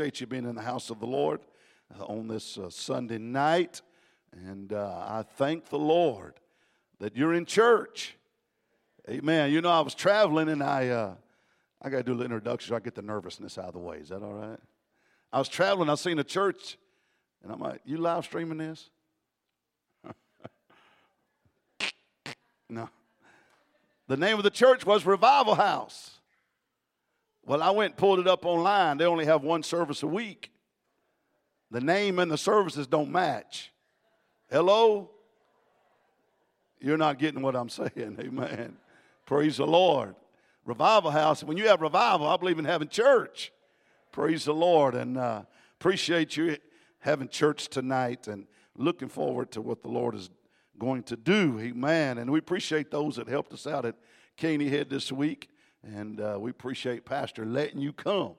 [0.00, 1.40] appreciate you being in the house of the Lord
[1.94, 3.82] uh, on this uh, Sunday night.
[4.32, 6.40] And uh, I thank the Lord
[7.00, 8.16] that you're in church.
[9.10, 9.52] Amen.
[9.52, 11.14] You know, I was traveling and I, uh,
[11.82, 13.78] I got to do a little introduction so I get the nervousness out of the
[13.78, 13.98] way.
[13.98, 14.58] Is that all right?
[15.34, 16.78] I was traveling, I seen a church,
[17.42, 18.88] and I'm like, you live streaming this?
[22.70, 22.88] no.
[24.08, 26.19] The name of the church was Revival House.
[27.50, 28.96] Well, I went and pulled it up online.
[28.96, 30.52] They only have one service a week.
[31.72, 33.72] The name and the services don't match.
[34.48, 35.10] Hello?
[36.78, 37.90] You're not getting what I'm saying.
[38.20, 38.76] Amen.
[39.26, 40.14] Praise the Lord.
[40.64, 41.42] Revival house.
[41.42, 43.50] When you have revival, I believe in having church.
[44.12, 44.94] Praise the Lord.
[44.94, 45.42] And uh,
[45.80, 46.56] appreciate you
[47.00, 50.30] having church tonight and looking forward to what the Lord is
[50.78, 51.58] going to do.
[51.58, 52.18] Amen.
[52.18, 53.96] And we appreciate those that helped us out at
[54.36, 55.49] Caney Head this week.
[55.82, 58.34] And uh, we appreciate Pastor letting you come.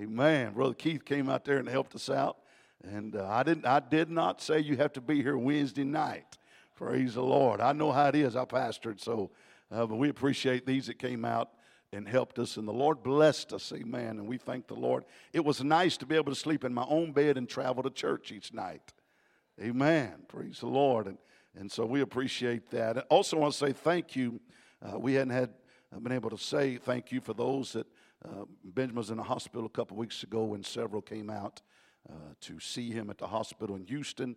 [0.00, 0.52] Amen.
[0.52, 2.38] Brother Keith came out there and helped us out.
[2.84, 3.66] And uh, I didn't.
[3.66, 6.36] I did not say you have to be here Wednesday night.
[6.74, 7.60] Praise the Lord.
[7.60, 8.36] I know how it is.
[8.36, 9.30] I pastored, so
[9.72, 11.50] uh, but we appreciate these that came out
[11.92, 13.72] and helped us, and the Lord blessed us.
[13.72, 14.18] Amen.
[14.18, 15.04] And we thank the Lord.
[15.32, 17.90] It was nice to be able to sleep in my own bed and travel to
[17.90, 18.92] church each night.
[19.60, 20.12] Amen.
[20.28, 21.06] Praise the Lord.
[21.06, 21.18] And
[21.58, 22.98] and so we appreciate that.
[23.08, 24.40] Also want to say thank you.
[24.82, 25.54] Uh, we hadn't had
[25.94, 27.86] I've been able to say thank you for those that
[28.24, 31.62] uh, Benjamin was in the hospital a couple weeks ago, and several came out
[32.08, 34.36] uh, to see him at the hospital in Houston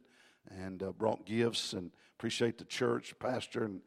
[0.50, 1.74] and uh, brought gifts.
[1.74, 3.82] And appreciate the church, pastor, and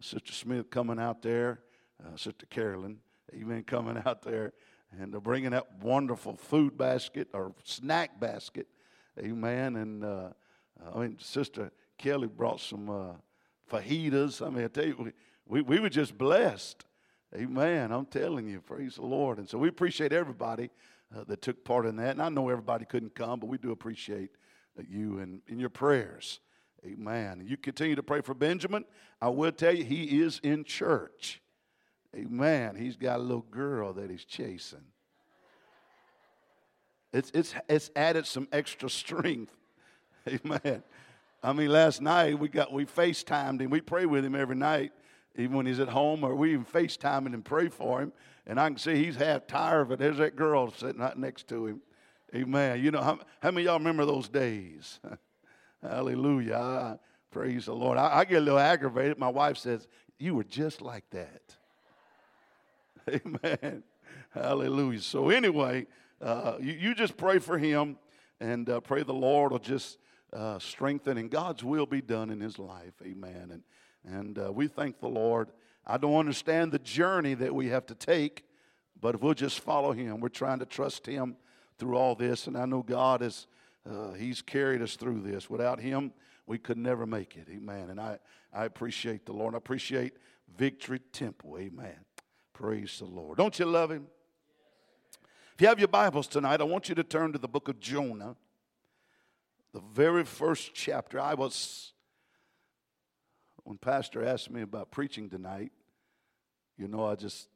[0.00, 1.60] Sister Smith coming out there,
[2.04, 2.98] uh, Sister Carolyn,
[3.32, 4.52] even coming out there
[5.00, 8.66] and uh, bringing that wonderful food basket or snack basket.
[9.18, 9.76] Amen.
[9.76, 10.28] And uh,
[10.94, 13.16] I mean, Sister Kelly brought some
[13.70, 14.46] fajitas.
[14.46, 15.12] I mean, I tell you, we,
[15.46, 16.84] we, we were just blessed
[17.34, 17.92] Amen.
[17.92, 19.38] I'm telling you, praise the Lord.
[19.38, 20.70] And so we appreciate everybody
[21.14, 22.10] uh, that took part in that.
[22.12, 24.30] And I know everybody couldn't come, but we do appreciate
[24.78, 26.40] uh, you and in your prayers.
[26.84, 27.40] Amen.
[27.40, 28.84] And you continue to pray for Benjamin.
[29.20, 31.40] I will tell you, he is in church.
[32.14, 32.76] Amen.
[32.76, 34.84] He's got a little girl that he's chasing.
[37.12, 39.52] It's, it's, it's added some extra strength.
[40.28, 40.82] Amen.
[41.42, 43.70] I mean, last night we got we FaceTimed him.
[43.70, 44.92] We pray with him every night
[45.36, 48.12] even when he's at home, or we even FaceTime him and pray for him.
[48.46, 49.98] And I can see he's half tired of it.
[49.98, 51.80] There's that girl sitting right next to him.
[52.34, 52.82] Amen.
[52.82, 55.00] You know, how, how many y'all remember those days?
[55.82, 56.54] Hallelujah.
[56.54, 56.96] I,
[57.30, 57.98] praise the Lord.
[57.98, 59.18] I, I, get a little aggravated.
[59.18, 59.86] My wife says,
[60.18, 61.56] You were just like that.
[63.10, 63.82] Amen.
[64.30, 65.00] Hallelujah.
[65.00, 65.86] So, anyway,
[66.20, 67.98] uh, you, you, just pray for him
[68.40, 69.98] and uh, pray the Lord will just
[70.32, 72.94] uh, strengthen and God's will be done in his life.
[73.02, 73.50] Amen.
[73.52, 73.62] And
[74.06, 75.50] and uh, we thank the Lord.
[75.86, 78.44] I don't understand the journey that we have to take,
[79.00, 81.36] but if we'll just follow Him, we're trying to trust Him
[81.78, 82.46] through all this.
[82.46, 83.46] And I know God is,
[83.88, 85.50] uh, He's carried us through this.
[85.50, 86.12] Without Him,
[86.46, 87.48] we could never make it.
[87.50, 87.90] Amen.
[87.90, 88.18] And I,
[88.52, 89.54] I appreciate the Lord.
[89.54, 90.14] I appreciate
[90.56, 91.58] Victory Temple.
[91.58, 91.96] Amen.
[92.52, 93.38] Praise the Lord.
[93.38, 94.06] Don't you love Him?
[95.54, 97.80] If you have your Bibles tonight, I want you to turn to the book of
[97.80, 98.36] Jonah,
[99.72, 101.18] the very first chapter.
[101.18, 101.92] I was
[103.66, 105.72] when Pastor asked me about preaching tonight,
[106.78, 107.48] you know, I just,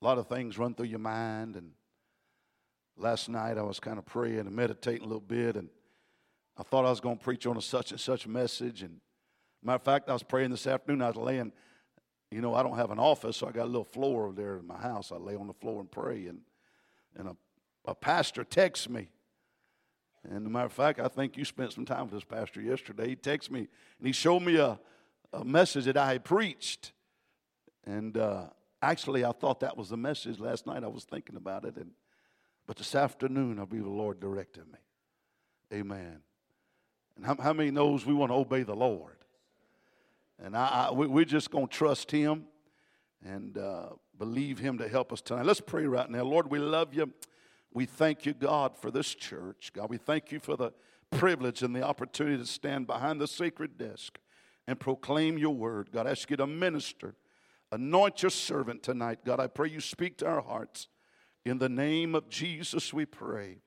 [0.00, 1.56] a lot of things run through your mind.
[1.56, 1.72] And
[2.96, 5.56] last night I was kind of praying and meditating a little bit.
[5.56, 5.68] And
[6.56, 8.82] I thought I was going to preach on a such and such message.
[8.82, 9.00] And
[9.62, 11.02] matter of fact, I was praying this afternoon.
[11.02, 11.52] I was laying,
[12.30, 14.56] you know, I don't have an office, so I got a little floor over there
[14.56, 15.12] in my house.
[15.12, 16.26] I lay on the floor and pray.
[16.26, 16.40] And,
[17.16, 17.36] and a,
[17.84, 19.10] a pastor texts me.
[20.26, 23.10] And matter of fact, I think you spent some time with this pastor yesterday.
[23.10, 23.68] He texted me
[23.98, 24.80] and he showed me a,
[25.34, 26.92] a message that I had preached.
[27.84, 28.44] And uh,
[28.80, 30.84] actually, I thought that was the message last night.
[30.84, 31.76] I was thinking about it.
[31.76, 31.90] And,
[32.66, 34.78] but this afternoon, I believe the Lord directed me.
[35.72, 36.20] Amen.
[37.16, 39.16] And how, how many knows we want to obey the Lord?
[40.42, 42.44] And I, I we, are just going to trust Him
[43.24, 45.46] and uh, believe Him to help us tonight.
[45.46, 46.22] Let's pray right now.
[46.24, 47.12] Lord, we love you.
[47.72, 49.72] We thank you, God, for this church.
[49.74, 50.72] God, we thank you for the
[51.10, 54.18] privilege and the opportunity to stand behind the sacred desk
[54.66, 55.90] and proclaim your word.
[55.92, 57.14] God, I ask you to minister.
[57.72, 59.24] Anoint your servant tonight.
[59.24, 60.88] God, I pray you speak to our hearts.
[61.44, 63.58] In the name of Jesus, we pray.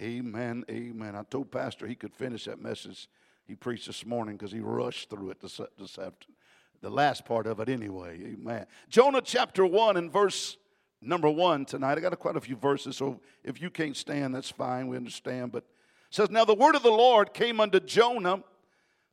[0.00, 0.64] Amen.
[0.70, 1.16] Amen.
[1.16, 3.08] I told Pastor he could finish that message
[3.48, 6.36] he preached this morning because he rushed through it this, this afternoon.
[6.80, 8.20] The last part of it, anyway.
[8.22, 8.66] Amen.
[8.88, 10.58] Jonah chapter 1 and verse
[11.00, 11.96] number 1 tonight.
[11.96, 14.86] I got quite a few verses, so if you can't stand, that's fine.
[14.86, 15.50] We understand.
[15.50, 15.64] But
[16.10, 18.44] says, Now the word of the Lord came unto Jonah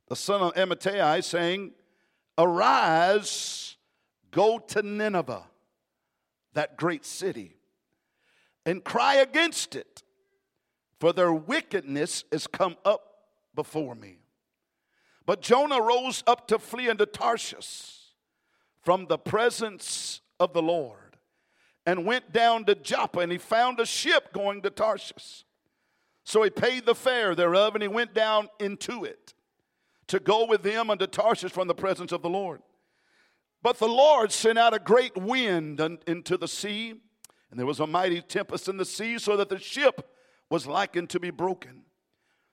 [0.08, 1.72] the son of Amittai, saying,
[2.38, 3.76] Arise,
[4.30, 5.44] go to Nineveh,
[6.52, 7.56] that great city,
[8.64, 10.02] and cry against it,
[11.00, 13.02] for their wickedness is come up
[13.54, 14.18] before me.
[15.24, 18.14] But Jonah rose up to flee into Tarshish
[18.82, 21.16] from the presence of the Lord
[21.84, 25.44] and went down to Joppa and he found a ship going to Tarshish.
[26.24, 29.34] So he paid the fare thereof and he went down into it
[30.08, 32.62] to go with them unto Tarshish from the presence of the Lord.
[33.62, 36.94] But the Lord sent out a great wind into the sea,
[37.50, 40.08] and there was a mighty tempest in the sea, so that the ship
[40.50, 41.82] was likened to be broken.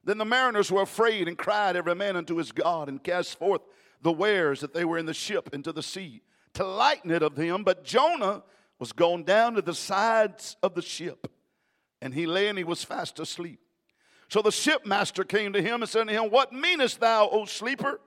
[0.04, 3.62] Then the mariners were afraid and cried every man unto his God and cast forth
[4.02, 6.22] the wares that they were in the ship into the sea
[6.56, 7.64] to lighten it of them.
[7.64, 8.44] But Jonah
[8.80, 11.32] was gone down to the sides of the ship,
[12.02, 13.60] and he lay and he was fast asleep.
[14.30, 18.00] So the shipmaster came to him and said to him, What meanest thou, O sleeper?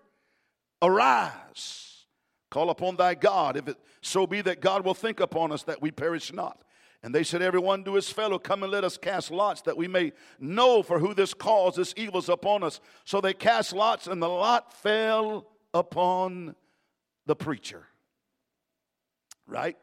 [0.82, 2.06] Arise,
[2.50, 5.80] call upon thy God, if it so be that God will think upon us that
[5.80, 6.62] we perish not.
[7.02, 9.88] And they said, Everyone to his fellow, come and let us cast lots that we
[9.88, 12.80] may know for who this cause, this evil is upon us.
[13.04, 16.54] So they cast lots, and the lot fell upon
[17.26, 17.86] the preacher.
[19.46, 19.76] Right?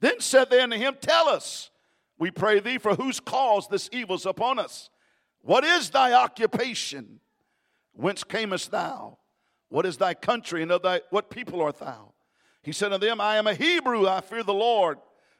[0.00, 1.70] Then said they unto him, Tell us,
[2.18, 4.90] we pray thee, for whose cause this evil is upon us.
[5.42, 7.20] What is thy occupation?
[7.92, 9.18] Whence camest thou?
[9.68, 12.12] What is thy country, and of thy what people art thou?
[12.62, 14.98] He said unto them, I am a Hebrew, I fear the Lord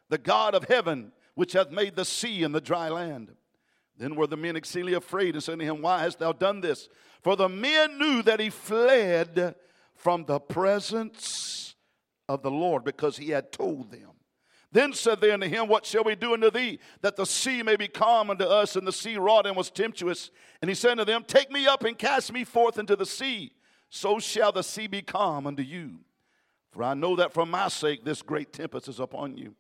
[0.08, 3.32] the God of heaven, which hath made the sea and the dry land.
[3.99, 6.88] Then were the men exceedingly afraid and said to him, Why hast thou done this?
[7.22, 9.55] For the men knew that he fled
[9.94, 11.75] from the presence
[12.29, 14.11] of the Lord because he had told them.
[14.72, 17.76] Then said they unto him, What shall we do unto thee, that the sea may
[17.76, 18.76] be calm unto us?
[18.76, 20.30] And the sea wrought and was tempestuous.
[20.60, 23.52] And he said unto them, Take me up and cast me forth into the sea,
[23.88, 26.00] so shall the sea be calm unto you.
[26.72, 29.54] For I know that for my sake this great tempest is upon you.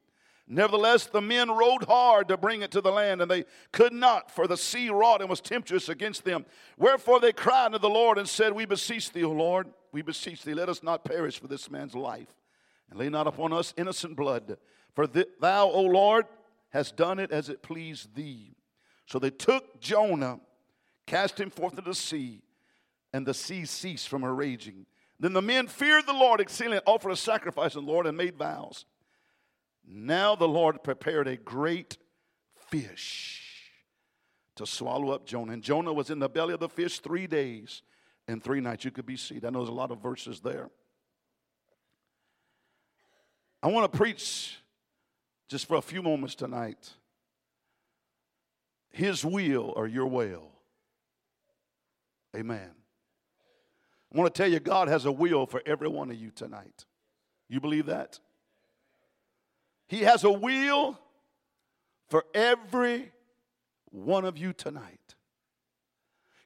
[0.48, 4.30] Nevertheless, the men rowed hard to bring it to the land, and they could not,
[4.30, 6.46] for the sea wrought and was tempestuous against them.
[6.76, 10.42] Wherefore they cried unto the Lord and said, We beseech thee, O Lord, we beseech
[10.44, 12.32] thee, let us not perish for this man's life,
[12.90, 14.56] and lay not upon us innocent blood.
[14.96, 16.24] For th- thou, O Lord,
[16.70, 18.56] hast done it as it pleased thee.
[19.04, 20.40] So they took Jonah,
[21.06, 22.42] cast him forth into the sea,
[23.12, 24.86] and the sea ceased from her raging.
[25.20, 28.36] Then the men feared the Lord exceedingly, offered a sacrifice to the Lord, and made
[28.36, 28.86] vows.
[29.86, 31.98] Now the Lord prepared a great
[32.68, 33.70] fish
[34.56, 35.52] to swallow up Jonah.
[35.52, 37.82] And Jonah was in the belly of the fish three days
[38.26, 38.84] and three nights.
[38.84, 39.44] You could be seated.
[39.44, 40.70] I know there's a lot of verses there.
[43.62, 44.58] I want to preach
[45.48, 46.90] just for a few moments tonight
[48.90, 50.50] His will or your will.
[52.34, 52.70] Amen.
[54.12, 56.84] I want to tell you, God has a will for every one of you tonight.
[57.48, 58.18] You believe that?
[59.88, 60.98] He has a will
[62.08, 63.12] for every
[63.90, 65.14] one of you tonight.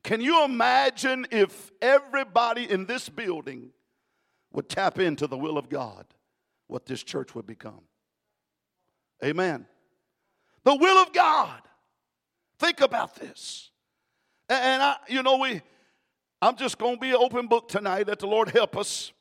[0.02, 3.70] Can you imagine if everybody in this building
[4.52, 6.06] would tap into the will of God,
[6.66, 7.82] what this church would become?
[9.24, 9.66] Amen.
[10.64, 11.60] The will of God.
[12.58, 13.70] Think about this.
[14.48, 15.62] And I, you know, we,
[16.42, 18.06] I'm just going to be an open book tonight.
[18.06, 19.12] Let the Lord help us.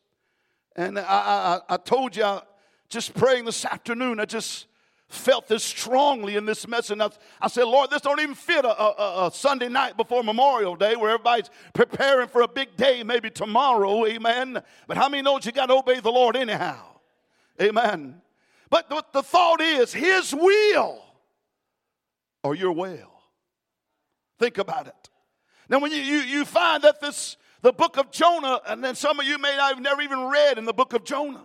[0.76, 2.42] And I, I, I told you I,
[2.90, 4.66] just praying this afternoon, I just
[5.08, 7.00] felt this strongly in this message.
[7.00, 7.10] I,
[7.42, 10.96] I said, Lord, this don't even fit a, a, a, Sunday night before Memorial Day
[10.96, 14.62] where everybody's preparing for a big day, maybe tomorrow, amen.
[14.88, 16.80] But how many knows you got to obey the Lord anyhow?
[17.62, 18.22] Amen.
[18.70, 21.04] But the, thought is His will
[22.44, 23.12] or your will.
[24.38, 25.10] Think about it.
[25.68, 29.20] Now, when you, you, you find that this, the book of Jonah, and then some
[29.20, 31.44] of you may not have never even read in the book of Jonah.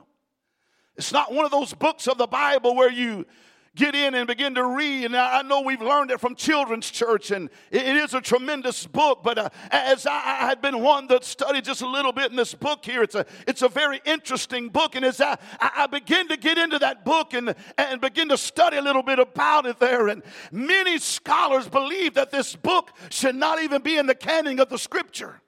[0.96, 3.26] It's not one of those books of the Bible where you
[3.74, 5.06] get in and begin to read.
[5.06, 9.22] And I know we've learned it from children's church, and it is a tremendous book.
[9.22, 12.54] But uh, as I, had been one that studied just a little bit in this
[12.54, 14.94] book here, it's a it's a very interesting book.
[14.94, 18.76] And as I, I begin to get into that book and and begin to study
[18.76, 23.62] a little bit about it there, and many scholars believe that this book should not
[23.62, 25.40] even be in the canon of the Scripture.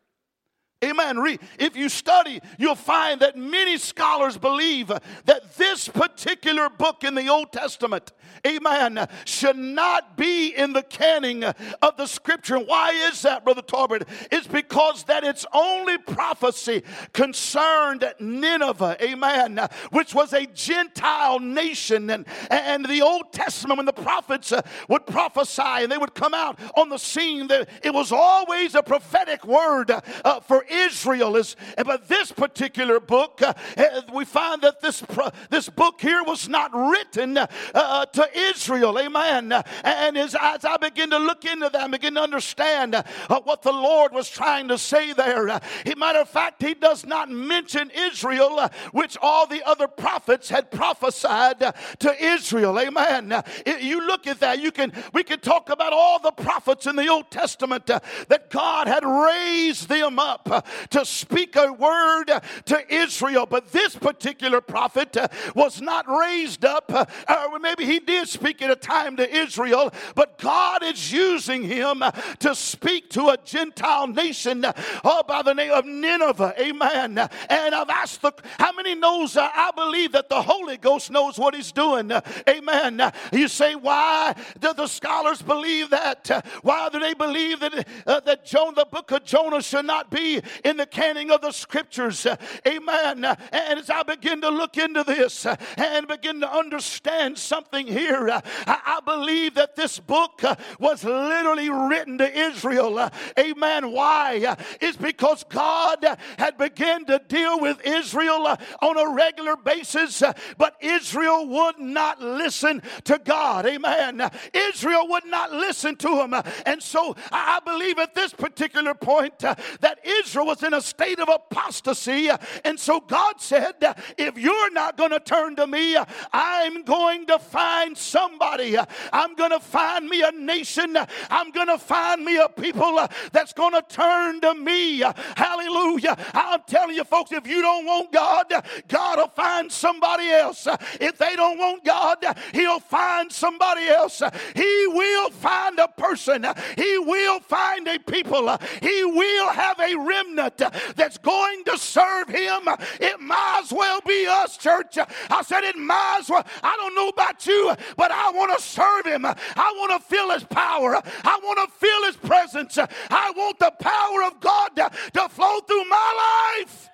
[0.85, 1.39] Amen.
[1.59, 7.29] If you study, you'll find that many scholars believe that this particular book in the
[7.29, 8.13] Old Testament,
[8.47, 12.59] amen, should not be in the canon of the scripture.
[12.59, 14.09] Why is that, Brother Torbert?
[14.33, 22.11] It's because that its only prophecy concerned Nineveh, amen, which was a Gentile nation.
[22.11, 24.53] And, and the Old Testament, when the prophets
[24.89, 29.47] would prophesy and they would come out on the scene, it was always a prophetic
[29.47, 31.57] word uh, for Israel is.
[31.77, 35.03] But this particular book, uh, uh, we find that this
[35.51, 38.99] this book here was not written uh, uh, to Israel.
[38.99, 39.53] Amen.
[39.85, 43.03] And as, as I begin to look into that, I begin to understand uh,
[43.45, 45.49] what the Lord was trying to say there.
[45.49, 45.61] Uh,
[45.97, 50.71] matter of fact, he does not mention Israel, uh, which all the other prophets had
[50.71, 52.79] prophesied uh, to Israel.
[52.79, 53.43] Amen.
[53.81, 57.09] You look at that, you can we can talk about all the prophets in the
[57.09, 62.31] Old Testament that God had raised them up to speak a word
[62.67, 63.47] to Israel.
[63.47, 65.17] But this particular prophet
[65.55, 70.39] was not raised up, or maybe he did speak at a time to Israel, but
[70.39, 72.03] God is using him
[72.39, 74.65] to speak to a Gentile nation
[75.05, 76.55] oh, by the name of Nineveh.
[76.59, 77.19] Amen.
[77.19, 81.39] And I've asked the, how many knows uh, I believe that the Holy Ghost knows
[81.39, 82.13] what he's doing.
[82.49, 83.13] Amen.
[83.33, 86.47] You say, why do the scholars believe that?
[86.63, 90.41] Why do they believe that, uh, that Jonah, the book of Jonah should not be
[90.65, 92.27] in the canon of the scriptures?
[92.67, 93.25] Amen.
[93.25, 98.41] And as I begin to look into this and begin to understand something here, Uh,
[98.67, 102.99] I, I believe that this book uh, was literally written to Israel.
[102.99, 103.93] Uh, amen.
[103.93, 104.57] Why?
[104.81, 106.05] It's because God
[106.39, 110.23] had begun to deal with Israel on a regular basis,
[110.59, 113.67] but Israel would not listen to God.
[113.67, 114.31] Amen.
[114.53, 116.35] Israel would not listen to him.
[116.65, 121.19] And so I believe at this particular point uh, that Israel was in a state
[121.21, 122.31] of apostasy.
[122.65, 123.75] And so God said,
[124.17, 125.97] if you're not going to turn to me,
[126.33, 127.39] I'm going to
[127.87, 128.77] find somebody.
[129.13, 130.97] I'm going to find me a nation.
[131.31, 135.03] I'm going to find me a people that's going to turn to me.
[135.37, 136.17] Hallelujah.
[136.35, 138.53] I'm telling you, folks, if you don't want God,
[138.89, 140.67] God will find somebody else.
[141.01, 142.19] If they don't want God,
[142.53, 144.23] He'll find somebody else.
[144.55, 146.47] He will find a person.
[146.77, 148.57] He will find a people.
[148.83, 150.61] He will have a remnant
[150.97, 152.69] that's going to serve Him.
[153.01, 154.99] It might as well be us, church.
[155.31, 156.45] I said it might as well.
[156.63, 159.25] I don't know about you, but I want to serve Him.
[159.25, 159.37] I
[159.77, 160.97] want to feel His power.
[160.97, 162.79] I want to feel His presence.
[162.79, 166.89] I want the power of God to, to flow through my life.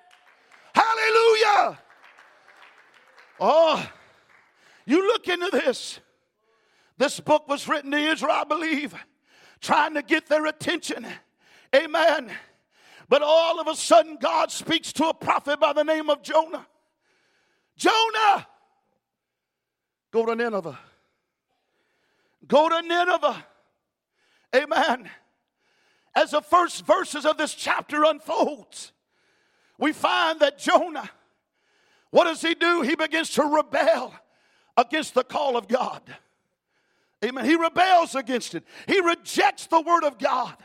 [0.73, 1.79] Hallelujah.
[3.39, 3.89] Oh,
[4.85, 5.99] you look into this.
[6.97, 8.93] This book was written to Israel, I believe,
[9.61, 11.05] trying to get their attention.
[11.75, 12.31] Amen.
[13.09, 16.65] But all of a sudden, God speaks to a prophet by the name of Jonah.
[17.75, 18.47] Jonah,
[20.13, 20.77] go to Nineveh.
[22.47, 23.45] Go to Nineveh.
[24.55, 25.09] Amen.
[26.15, 28.93] As the first verses of this chapter unfolds,
[29.79, 31.09] we find that Jonah,
[32.11, 32.81] what does he do?
[32.81, 34.13] He begins to rebel
[34.77, 36.01] against the call of God.
[37.25, 37.45] Amen.
[37.45, 38.63] He rebels against it.
[38.87, 40.55] He rejects the word of God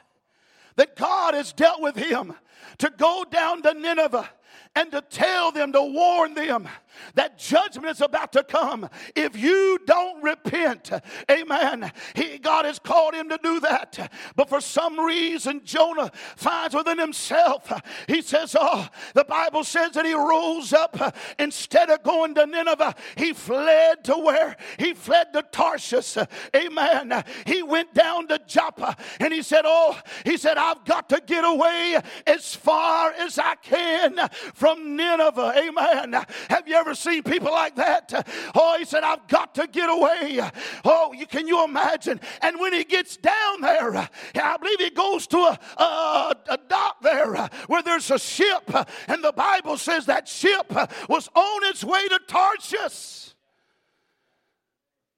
[0.76, 2.34] that God has dealt with him
[2.78, 4.28] to go down to Nineveh
[4.76, 6.68] and to tell them, to warn them
[7.14, 10.90] that judgment is about to come if you don't repent.
[11.30, 11.90] Amen.
[12.14, 14.10] He, God has called him to do that.
[14.36, 17.72] But for some reason, Jonah finds within himself,
[18.06, 22.94] he says, Oh, the Bible says that he rose up instead of going to Nineveh,
[23.16, 24.56] he fled to where?
[24.78, 26.16] He fled to Tarshish.
[26.54, 27.24] Amen.
[27.46, 31.44] He went down to Joppa and he said, Oh, he said, I've got to get
[31.44, 35.54] away as far as I can from Nineveh.
[35.56, 36.24] Amen.
[36.48, 38.26] Have you ever ever seen people like that?
[38.54, 40.40] Oh, he said, I've got to get away.
[40.84, 42.20] Oh, you, can you imagine?
[42.40, 47.02] And when he gets down there, I believe he goes to a, a, a dock
[47.02, 48.70] there where there's a ship,
[49.06, 50.72] and the Bible says that ship
[51.08, 53.34] was on its way to Tarshish.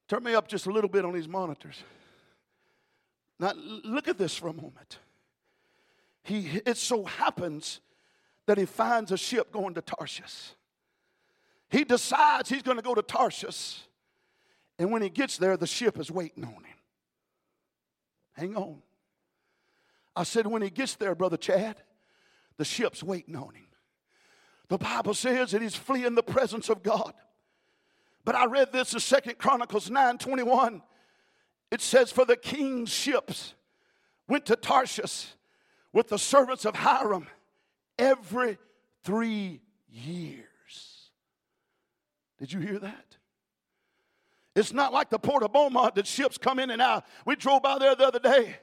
[0.08, 1.76] Turn me up just a little bit on these monitors.
[3.38, 3.52] Now,
[3.84, 4.98] look at this for a moment.
[6.24, 7.80] He, it so happens
[8.46, 10.54] that he finds a ship going to Tarshish
[11.70, 13.80] he decides he's going to go to Tarshish.
[14.78, 16.78] And when he gets there, the ship is waiting on him.
[18.32, 18.82] Hang on.
[20.16, 21.76] I said, when he gets there, Brother Chad,
[22.56, 23.66] the ship's waiting on him.
[24.68, 27.12] The Bible says that he's fleeing the presence of God.
[28.24, 30.82] But I read this in Second Chronicles 9 21.
[31.70, 33.54] It says, For the king's ships
[34.28, 35.26] went to Tarshish
[35.92, 37.26] with the servants of Hiram
[37.98, 38.58] every
[39.02, 40.49] three years.
[42.40, 43.16] Did you hear that?
[44.56, 47.04] It's not like the Port of Beaumont that ships come in and out.
[47.24, 48.56] We drove by there the other day,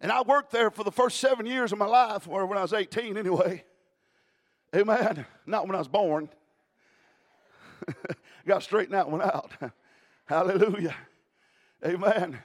[0.00, 2.62] and I worked there for the first seven years of my life, or when I
[2.62, 3.64] was 18 anyway.
[4.74, 5.26] Amen.
[5.46, 6.28] Not when I was born.
[8.46, 9.50] Got to straighten that one out.
[10.26, 10.94] Hallelujah.
[11.84, 12.38] Amen.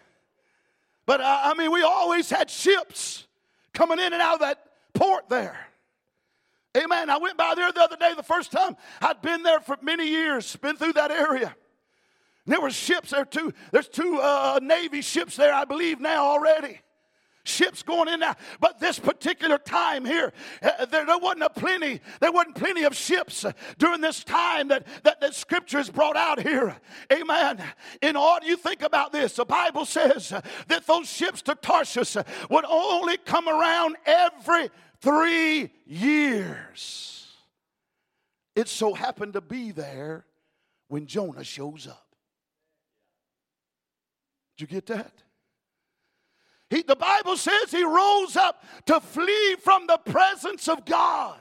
[1.05, 3.27] But uh, I mean, we always had ships
[3.73, 4.63] coming in and out of that
[4.93, 5.67] port there.
[6.77, 7.09] Amen.
[7.09, 8.77] I went by there the other day, the first time.
[9.01, 11.55] I'd been there for many years, been through that area.
[12.45, 13.53] And there were ships there too.
[13.71, 16.79] There's two uh, Navy ships there, I believe, now already.
[17.43, 18.35] Ships going in now.
[18.59, 22.95] But this particular time here, uh, there, there, wasn't a plenty, there wasn't plenty of
[22.95, 26.77] ships uh, during this time that, that, that scripture is brought out here.
[27.11, 27.61] Amen.
[28.01, 32.15] In order, you think about this, the Bible says uh, that those ships to Tarshish
[32.15, 34.69] uh, would only come around every
[35.01, 37.27] three years.
[38.55, 40.25] It so happened to be there
[40.87, 42.15] when Jonah shows up.
[44.57, 45.13] Did you get that?
[46.69, 51.39] He, the Bible says he rose up to flee from the presence of God.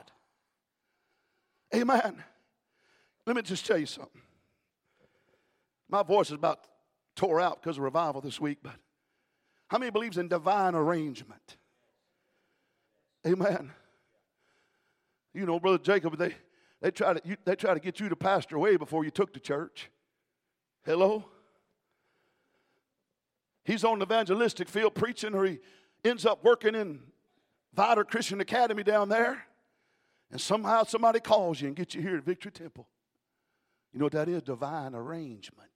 [1.73, 2.21] Amen.
[3.25, 4.21] Let me just tell you something.
[5.89, 6.59] My voice is about
[7.15, 8.73] tore out because of revival this week, but
[9.67, 11.57] how many believes in divine arrangement?
[13.25, 13.71] Amen.
[15.33, 16.35] You know, Brother Jacob, they,
[16.81, 19.33] they, try to, you, they try to get you to pastor way before you took
[19.33, 19.89] to church.
[20.83, 21.25] Hello?
[23.63, 25.59] he's on the evangelistic field preaching, or he
[26.03, 26.99] ends up working in
[27.75, 29.45] Vidor Christian Academy down there,
[30.31, 32.87] and somehow somebody calls you and gets you here at Victory Temple.
[33.93, 34.41] You know what that is?
[34.41, 35.69] Divine arrangement.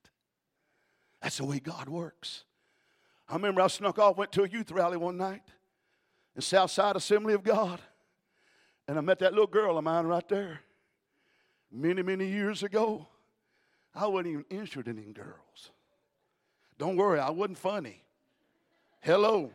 [1.21, 2.43] That's the way God works.
[3.27, 5.41] I remember I snuck off, went to a youth rally one night
[6.35, 7.79] in Southside Assembly of God,
[8.87, 10.61] and I met that little girl of mine right there.
[11.71, 13.07] Many, many years ago,
[13.93, 15.71] I wasn't even interested in girls.
[16.77, 18.03] Don't worry, I wasn't funny.
[18.99, 19.51] Hello.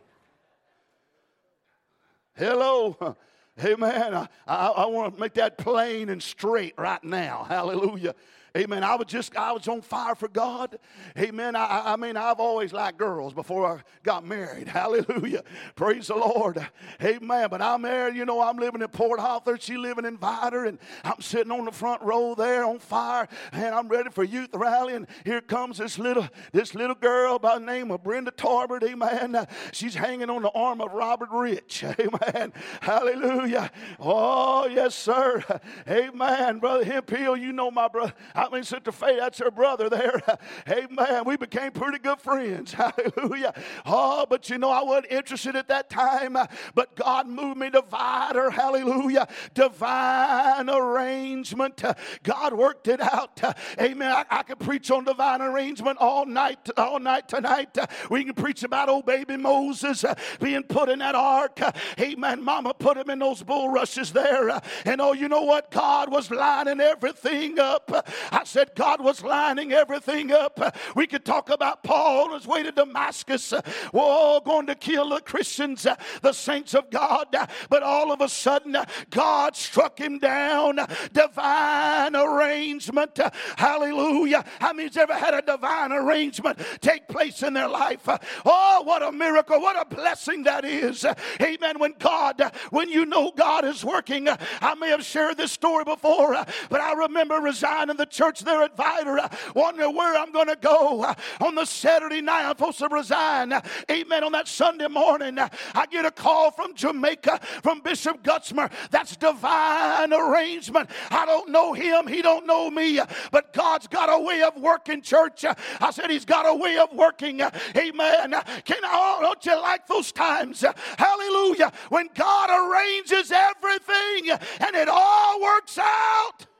[2.35, 3.15] Hello.
[3.63, 4.15] Amen.
[4.15, 7.45] I, I, I want to make that plain and straight right now.
[7.47, 8.15] Hallelujah.
[8.57, 8.83] Amen.
[8.83, 10.77] I was just, I was on fire for God.
[11.17, 11.55] Amen.
[11.55, 14.67] I, I mean, I've always liked girls before I got married.
[14.81, 15.43] Hallelujah.
[15.75, 16.65] Praise the Lord.
[17.01, 17.47] Amen.
[17.49, 19.57] But I'm married, you know, I'm living in Port Arthur.
[19.57, 23.73] She living in Vidor, and I'm sitting on the front row there on fire, and
[23.73, 24.95] I'm ready for youth rally.
[24.95, 28.83] And here comes this little, this little girl by the name of Brenda Tarbert.
[28.83, 29.47] Amen.
[29.71, 31.85] She's hanging on the arm of Robert Rich.
[31.99, 32.51] Amen.
[32.81, 33.71] Hallelujah.
[33.97, 35.41] Oh, yes, sir.
[35.87, 36.59] Amen.
[36.59, 38.13] Brother Hemphill, you know my brother.
[38.41, 40.19] I mean, Sister Faye, that's her brother there.
[40.69, 41.25] Amen.
[41.25, 42.73] We became pretty good friends.
[42.73, 43.53] Hallelujah.
[43.85, 47.69] Oh, but you know, I wasn't interested at that time, uh, but God moved me
[47.69, 48.51] to Vidor.
[48.51, 49.27] Hallelujah.
[49.53, 51.83] Divine arrangement.
[51.83, 53.43] Uh, God worked it out.
[53.43, 54.11] Uh, amen.
[54.11, 57.77] I, I could preach on divine arrangement all night, all night tonight.
[58.09, 60.03] We can preach about old baby Moses
[60.39, 61.59] being put in that ark.
[61.99, 62.43] Amen.
[62.43, 64.59] Mama put him in those bulrushes there.
[64.85, 65.69] And oh, you know what?
[65.69, 67.91] God was lining everything up.
[68.31, 70.59] I said God was lining everything up.
[70.95, 73.53] We could talk about Paul on his way to Damascus,
[73.91, 75.85] We're all going to kill the Christians,
[76.21, 77.35] the saints of God.
[77.69, 78.77] But all of a sudden,
[79.09, 80.79] God struck him down.
[81.11, 83.19] Divine arrangement.
[83.57, 84.45] Hallelujah.
[84.59, 88.07] How many's ever had a divine arrangement take place in their life?
[88.45, 89.59] Oh, what a miracle.
[89.59, 91.05] What a blessing that is.
[91.41, 91.79] Amen.
[91.79, 96.33] When God, when you know God is working, I may have shared this story before,
[96.69, 100.47] but I remember resigning the church church there at Vidor, uh, wondering where I'm going
[100.47, 101.01] to go.
[101.01, 103.51] Uh, on the Saturday night, I'm supposed to resign.
[103.51, 104.23] Uh, amen.
[104.23, 108.71] On that Sunday morning, I get a call from Jamaica from Bishop Gutzmer.
[108.91, 110.91] That's divine arrangement.
[111.09, 112.05] I don't know him.
[112.05, 112.99] He don't know me.
[113.31, 115.43] But God's got a way of working, church.
[115.79, 117.41] I said he's got a way of working.
[117.41, 118.35] Amen.
[118.65, 120.63] Can I, oh, don't you like those times?
[120.99, 121.71] Hallelujah.
[121.89, 126.50] When God arranges everything and it all works out.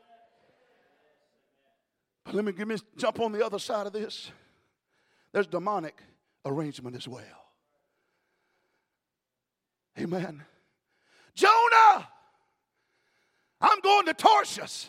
[2.31, 4.31] Let me give me jump on the other side of this.
[5.33, 6.01] There's demonic
[6.45, 7.23] arrangement as well.
[9.99, 10.43] Amen.
[11.35, 12.07] Jonah,
[13.59, 14.87] I'm going to Tarshish.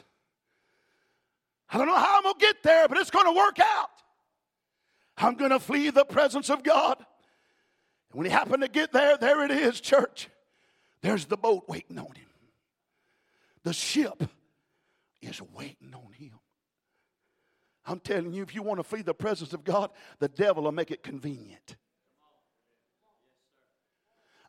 [1.70, 3.90] I don't know how I'm going to get there, but it's going to work out.
[5.16, 6.98] I'm going to flee the presence of God.
[6.98, 10.28] And when he happened to get there, there it is, church.
[11.00, 12.28] There's the boat waiting on him.
[13.64, 14.22] The ship
[15.20, 16.38] is waiting on him.
[17.86, 20.72] I'm telling you, if you want to flee the presence of God, the devil will
[20.72, 21.76] make it convenient.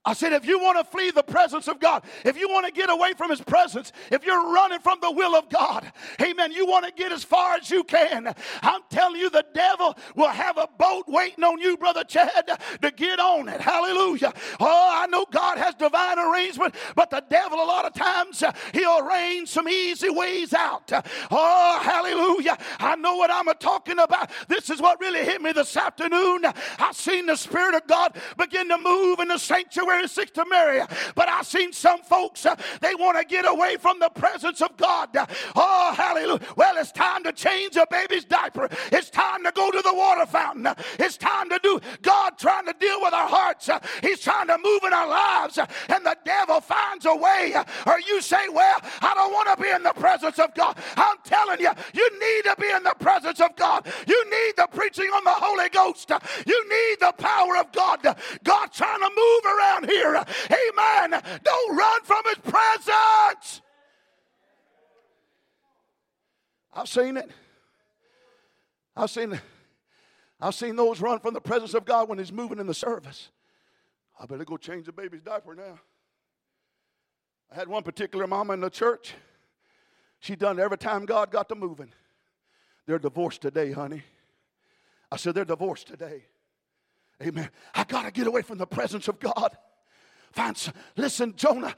[0.05, 2.73] I said, if you want to flee the presence of God, if you want to
[2.73, 5.89] get away from His presence, if you're running from the will of God,
[6.21, 8.33] amen, you want to get as far as you can.
[8.61, 12.49] I'm telling you, the devil will have a boat waiting on you, Brother Chad,
[12.81, 13.61] to get on it.
[13.61, 14.33] Hallelujah.
[14.59, 18.51] Oh, I know God has divine arrangement, but the devil, a lot of times, uh,
[18.73, 20.91] he'll arrange some easy ways out.
[21.31, 22.57] Oh, hallelujah.
[22.77, 24.29] I know what I'm talking about.
[24.49, 26.45] This is what really hit me this afternoon.
[26.77, 30.81] I seen the Spirit of God begin to move in the sanctuary sick to marry.
[31.15, 34.75] But I've seen some folks, uh, they want to get away from the presence of
[34.77, 35.09] God.
[35.55, 36.41] Oh, hallelujah.
[36.55, 38.69] Well, it's time to change a baby's diaper.
[38.91, 40.67] It's time to go to the water fountain.
[40.99, 43.69] It's time to do God trying to deal with our hearts.
[44.01, 47.53] He's trying to move in our lives, and the devil finds a way.
[47.85, 50.77] Or you say, Well, I don't want to be in the presence of God.
[50.95, 53.85] I'm telling you, you need to be in the presence of God.
[54.07, 56.11] You need the preaching on the Holy Ghost.
[56.45, 57.99] You need the power of God.
[58.43, 60.15] God trying to move around here.
[60.15, 61.21] Amen.
[61.43, 63.61] Don't run from his presence.
[66.73, 67.29] I've seen it.
[68.95, 69.39] I've seen
[70.39, 73.29] I've seen those run from the presence of God when he's moving in the service.
[74.19, 75.79] I better go change the baby's diaper now.
[77.51, 79.13] I had one particular mama in the church.
[80.19, 81.91] She done every time God got to moving.
[82.85, 84.03] They're divorced today, honey.
[85.11, 86.25] I said, they're divorced today.
[87.21, 87.49] Amen.
[87.73, 89.55] I got to get away from the presence of God.
[90.33, 91.75] Find listen, Jonah,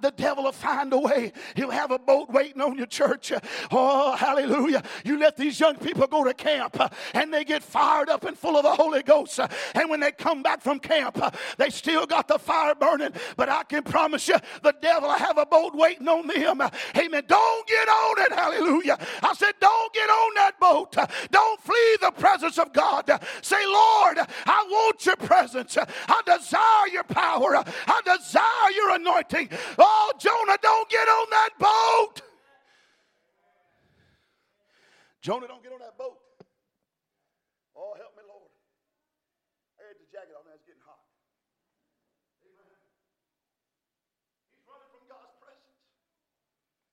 [0.00, 1.32] the devil will find a way.
[1.54, 3.32] He'll have a boat waiting on your church.
[3.70, 4.82] Oh, hallelujah.
[5.04, 8.36] You let these young people go to camp uh, and they get fired up and
[8.36, 9.38] full of the Holy Ghost.
[9.38, 13.12] Uh, and when they come back from camp, uh, they still got the fire burning.
[13.36, 16.62] But I can promise you, the devil will have a boat waiting on them.
[16.96, 17.22] Amen.
[17.26, 18.32] Don't get on it.
[18.32, 18.98] Hallelujah.
[19.22, 20.96] I said, don't get on that boat.
[21.30, 23.06] Don't flee the presence of God.
[23.42, 25.76] Say, Lord, I want your presence.
[25.76, 27.56] I desire your power.
[27.56, 29.48] I I desire your anointing.
[29.78, 32.22] Oh, Jonah, don't get on that boat.
[35.20, 36.18] Jonah, don't get on that boat.
[37.76, 38.50] Oh, help me, Lord.
[39.78, 41.02] I had the jacket on, it's getting hot.
[44.54, 45.78] He's running from God's presence,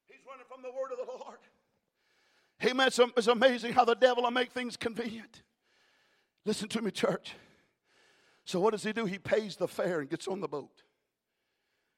[0.07, 1.39] he's running from the word of the Lord.
[2.63, 2.87] Amen.
[2.87, 5.43] It's, it's amazing how the devil will make things convenient.
[6.45, 7.33] Listen to me, church.
[8.45, 9.05] So, what does he do?
[9.05, 10.83] He pays the fare and gets on the boat.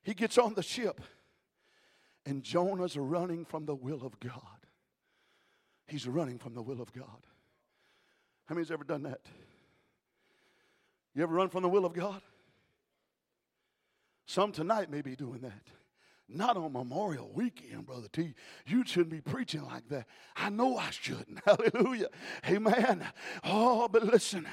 [0.08, 1.02] He gets on the ship,
[2.26, 4.66] and Jonah's running from the will of God.
[5.86, 7.26] He's running from the will of God.
[8.46, 9.20] How many's ever done that?
[11.14, 12.22] You ever run from the will of God?
[14.26, 15.68] Some tonight may be doing that.
[16.30, 18.34] Not on Memorial Weekend, Brother T.
[18.66, 20.08] You shouldn't be preaching like that.
[20.36, 21.40] I know I shouldn't.
[21.46, 22.10] Hallelujah.
[22.46, 23.06] Amen.
[23.46, 24.46] Oh, but listen,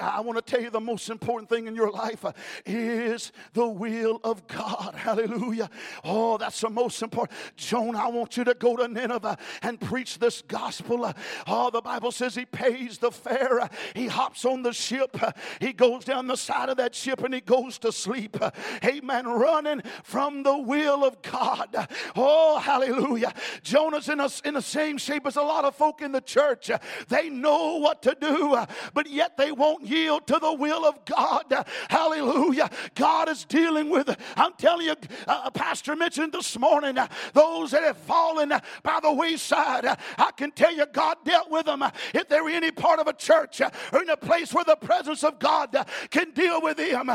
[0.00, 2.32] I want to tell you the most important thing in your life uh,
[2.66, 4.96] is the will of God.
[4.96, 5.70] Hallelujah.
[6.02, 7.38] Oh, that's the most important.
[7.56, 11.04] Jonah, I want you to go to Nineveh and preach this gospel.
[11.04, 11.12] Uh,
[11.46, 13.60] oh, the Bible says he pays the fare.
[13.60, 15.16] Uh, he hops on the ship.
[15.60, 18.36] He goes down the side of that ship and he goes to sleep.
[18.84, 19.28] Amen.
[19.28, 21.88] Running from the will of of God.
[22.16, 23.32] Oh, hallelujah.
[23.62, 26.70] Jonah's in, a, in the same shape as a lot of folk in the church.
[27.08, 28.58] They know what to do,
[28.94, 31.66] but yet they won't yield to the will of God.
[31.88, 32.70] Hallelujah.
[32.94, 34.94] God is dealing with, I'm telling you,
[35.26, 39.84] uh, Pastor mentioned this morning, uh, those that have fallen by the wayside.
[39.86, 41.84] I can tell you, God dealt with them.
[42.14, 45.38] If they're any part of a church or in a place where the presence of
[45.38, 45.76] God
[46.10, 47.10] can deal with them,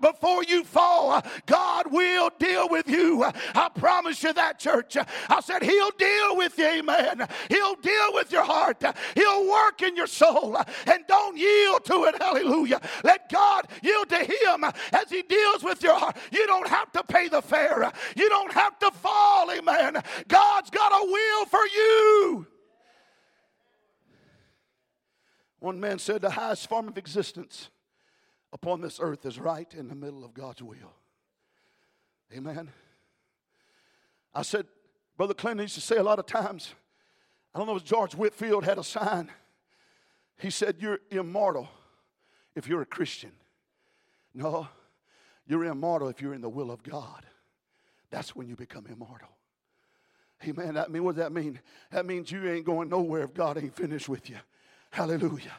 [0.00, 3.24] before you fall, God will deal with you.
[3.54, 4.96] I promise you that, church.
[5.28, 7.26] I said, He'll deal with you, amen.
[7.48, 8.82] He'll deal with your heart.
[9.14, 10.56] He'll work in your soul.
[10.86, 12.80] And don't yield to it, hallelujah.
[13.04, 16.16] Let God yield to Him as He deals with your heart.
[16.30, 20.02] You don't have to pay the fare, you don't have to fall, amen.
[20.28, 22.46] God's got a will for you.
[25.62, 27.70] One man said, The highest form of existence
[28.52, 30.96] upon this earth is right in the middle of God's will.
[32.34, 32.70] Amen.
[34.34, 34.66] I said,
[35.16, 36.74] Brother Clinton used to say a lot of times,
[37.54, 39.30] I don't know if George Whitefield had a sign.
[40.38, 41.68] He said, You're immortal
[42.54, 43.32] if you're a Christian.
[44.34, 44.68] No,
[45.46, 47.26] you're immortal if you're in the will of God.
[48.10, 49.28] That's when you become immortal.
[50.46, 50.74] Amen.
[50.74, 51.60] That mean, what does that mean?
[51.90, 54.36] That means you ain't going nowhere if God ain't finished with you.
[54.90, 55.52] Hallelujah.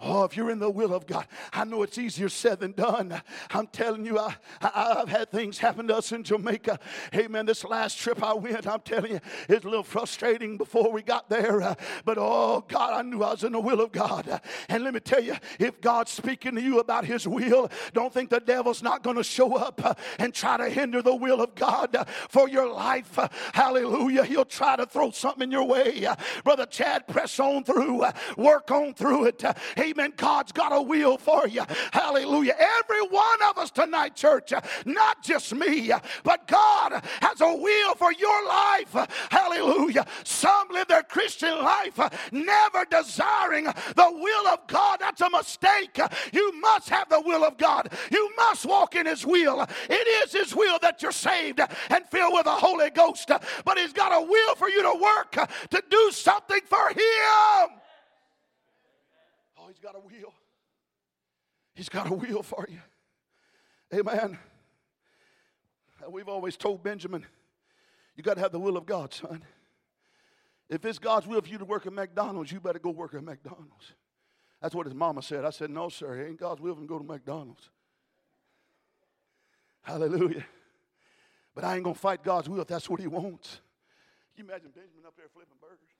[0.00, 3.20] Oh, if you're in the will of God, I know it's easier said than done.
[3.50, 6.78] I'm telling you, I, I, have had things happen to us in Jamaica.
[7.16, 7.46] Amen.
[7.46, 11.28] This last trip I went, I'm telling you, it's a little frustrating before we got
[11.28, 11.62] there.
[11.62, 14.28] Uh, but oh, God, I knew I was in the will of God.
[14.28, 14.38] Uh,
[14.68, 18.30] and let me tell you, if God's speaking to you about His will, don't think
[18.30, 21.56] the devil's not going to show up uh, and try to hinder the will of
[21.56, 23.18] God uh, for your life.
[23.18, 24.24] Uh, hallelujah.
[24.24, 26.06] He'll try to throw something in your way.
[26.06, 26.14] Uh,
[26.44, 28.04] Brother Chad, press on through,
[28.36, 29.42] work on through it
[29.78, 30.12] Amen.
[30.16, 31.62] God's got a will for you.
[31.92, 32.54] Hallelujah.
[32.58, 34.52] Every one of us tonight, church,
[34.84, 35.90] not just me,
[36.22, 38.94] but God has a will for your life.
[39.30, 40.06] Hallelujah.
[40.24, 41.98] Some live their Christian life
[42.32, 44.98] never desiring the will of God.
[45.00, 45.98] That's a mistake.
[46.32, 47.92] You must have the will of God.
[48.10, 49.66] You must walk in His will.
[49.88, 53.30] It is His will that you're saved and filled with the Holy Ghost.
[53.64, 57.80] But He's got a will for you to work to do something for Him.
[59.90, 60.34] Got a will.
[61.74, 62.80] He's got a will for you.
[63.98, 64.38] Amen.
[66.10, 67.24] We've always told Benjamin,
[68.14, 69.42] you got to have the will of God, son.
[70.68, 73.24] If it's God's will for you to work at McDonald's, you better go work at
[73.24, 73.94] McDonald's.
[74.60, 75.46] That's what his mama said.
[75.46, 77.70] I said, No, sir, it ain't God's will for him to go to McDonald's.
[79.80, 80.44] Hallelujah.
[81.54, 83.62] But I ain't going to fight God's will if that's what he wants.
[84.36, 85.97] Can you imagine Benjamin up there flipping burgers?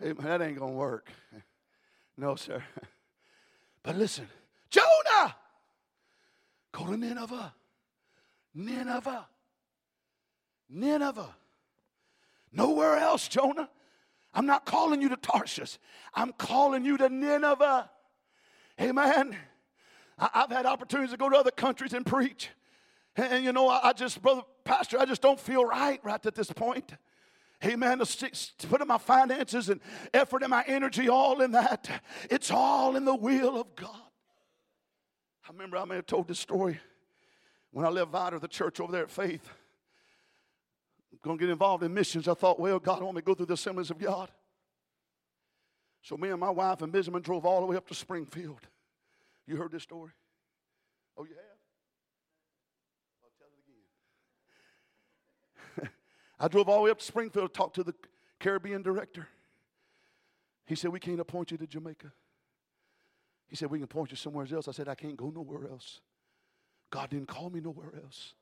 [0.00, 1.10] Hey, man, that ain't going to work.
[2.16, 2.62] No, sir.
[3.84, 4.28] But listen,
[4.70, 5.36] Jonah,
[6.72, 7.54] go to Nineveh.
[8.52, 9.26] Nineveh.
[10.68, 11.34] Nineveh.
[12.52, 13.70] Nowhere else, Jonah.
[14.34, 15.78] I'm not calling you to Tarshish.
[16.12, 17.88] I'm calling you to Nineveh.
[18.80, 19.36] Amen.
[20.18, 22.50] I, have had opportunities to go to other countries and preach.
[23.16, 26.26] And, and you know, I, I, just, brother, pastor, I just don't feel right right
[26.26, 26.92] at this point.
[27.64, 27.98] Amen.
[27.98, 29.80] To, to put in my finances and
[30.14, 32.02] effort and my energy all in that.
[32.30, 33.96] It's all in the will of God.
[35.48, 36.78] I remember I may have told this story
[37.72, 39.48] when I left Vidor, the church over there at Faith
[41.12, 43.26] I'm going to get involved in missions, I thought, well, God, I want me to
[43.26, 44.30] go through the assemblies of God.
[46.02, 48.60] So me and my wife and Benjamin drove all the way up to Springfield.
[49.46, 50.12] You heard this story?
[51.16, 51.32] Oh, have?
[53.24, 53.58] I'll tell it
[55.82, 55.90] again.
[56.40, 57.94] I drove all the way up to Springfield to talk to the
[58.38, 59.28] Caribbean director.
[60.66, 62.12] He said, We can't appoint you to Jamaica.
[63.48, 64.68] He said, We can appoint you somewhere else.
[64.68, 66.00] I said, I can't go nowhere else.
[66.90, 68.34] God didn't call me nowhere else.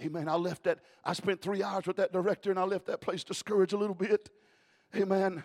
[0.00, 0.28] Amen.
[0.28, 3.22] I left that, I spent three hours with that director and I left that place
[3.22, 4.30] discouraged a little bit.
[4.96, 5.42] Amen.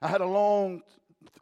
[0.00, 0.82] I had a long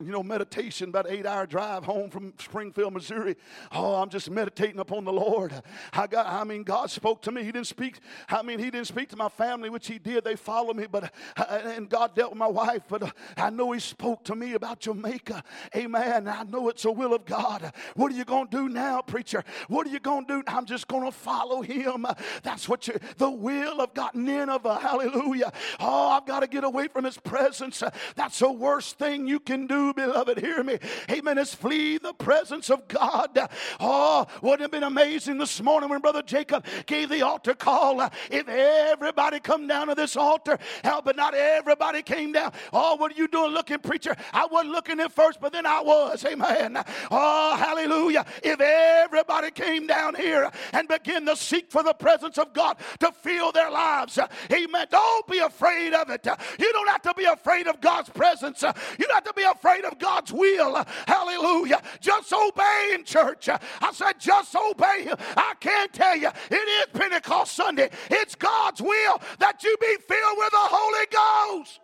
[0.00, 3.36] you know, meditation, about eight hour drive home from Springfield, Missouri.
[3.72, 5.52] Oh, I'm just meditating upon the Lord.
[5.92, 7.42] I got, I mean, God spoke to me.
[7.42, 10.24] He didn't speak, I mean, He didn't speak to my family, which He did.
[10.24, 13.72] They followed me, but, uh, and God dealt with my wife, but uh, I know
[13.72, 15.42] He spoke to me about Jamaica.
[15.74, 16.28] Amen.
[16.28, 17.72] I know it's the will of God.
[17.96, 19.42] What are you going to do now, preacher?
[19.68, 20.42] What are you going to do?
[20.46, 22.06] I'm just going to follow Him.
[22.42, 24.14] That's what you, the will of God.
[24.14, 25.52] Nineveh, hallelujah.
[25.80, 27.82] Oh, I've got to get away from His presence.
[28.14, 30.38] That's the worst thing you can do, beloved.
[30.40, 30.78] Hear me.
[31.10, 31.38] Amen.
[31.38, 33.38] Is flee the presence of God.
[33.78, 38.00] Oh, wouldn't it have been amazing this morning when Brother Jacob gave the altar call?
[38.30, 42.52] If everybody come down to this altar, hell, but not everybody came down.
[42.72, 44.16] Oh, what are you doing looking, preacher?
[44.32, 46.24] I wasn't looking at first, but then I was.
[46.24, 46.82] Amen.
[47.10, 48.24] Oh, hallelujah.
[48.42, 53.12] If everybody came down here and began to seek for the presence of God to
[53.12, 54.18] fill their lives,
[54.52, 54.86] amen.
[54.90, 56.26] Don't be afraid of it.
[56.58, 58.62] You don't have to be afraid of God's presence.
[58.62, 60.84] You don't have to be afraid of God's will.
[61.06, 61.82] Hallelujah.
[62.00, 63.48] Just obey in church.
[63.48, 65.10] I said, just obey.
[65.36, 67.90] I can't tell you, it is Pentecost Sunday.
[68.10, 71.80] It's God's will that you be filled with the Holy Ghost.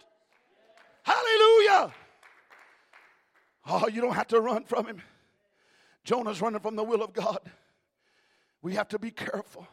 [1.02, 1.92] Hallelujah.
[3.66, 5.02] Oh, you don't have to run from him.
[6.04, 7.40] Jonah's running from the will of God.
[8.62, 9.66] We have to be careful.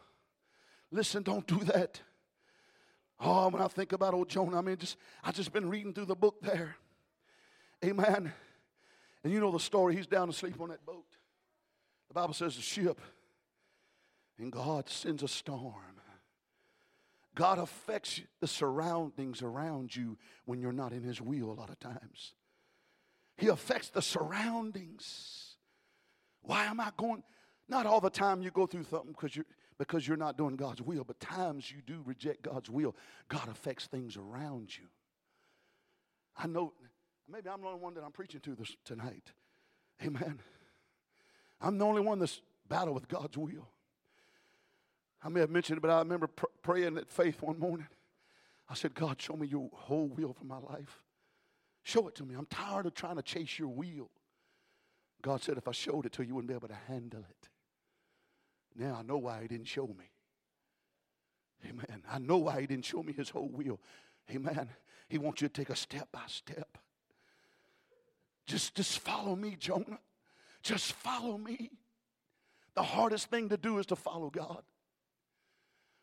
[0.90, 2.00] Listen, don't do that.
[3.20, 6.06] Oh, when I think about old Jonah, I mean, just I just been reading through
[6.06, 6.76] the book there.
[7.84, 8.32] Amen.
[9.24, 9.96] And you know the story.
[9.96, 11.06] He's down asleep on that boat.
[12.08, 13.00] The Bible says the ship,
[14.38, 15.92] and God sends a storm.
[17.34, 21.78] God affects the surroundings around you when you're not in His will a lot of
[21.78, 22.34] times.
[23.36, 25.56] He affects the surroundings.
[26.42, 27.22] Why am I going?
[27.68, 29.46] Not all the time you go through something because you're,
[29.78, 32.94] because you're not doing God's will, but times you do reject God's will,
[33.28, 34.84] God affects things around you.
[36.36, 36.74] I know
[37.30, 39.32] Maybe I'm the only one that I'm preaching to this tonight.
[40.04, 40.40] Amen.
[41.60, 43.68] I'm the only one that's battle with God's will.
[45.22, 47.86] I may have mentioned it, but I remember pr- praying at faith one morning.
[48.68, 51.02] I said, God, show me your whole will for my life.
[51.84, 52.34] Show it to me.
[52.34, 54.10] I'm tired of trying to chase your will.
[55.20, 57.48] God said, if I showed it to you, you wouldn't be able to handle it.
[58.74, 60.10] Now I know why He didn't show me.
[61.68, 62.02] Amen.
[62.10, 63.78] I know why He didn't show me His whole will.
[64.30, 64.68] Amen.
[65.08, 66.78] He wants you to take a step by step.
[68.46, 69.98] Just, just follow me, Jonah.
[70.62, 71.70] Just follow me.
[72.74, 74.62] The hardest thing to do is to follow God.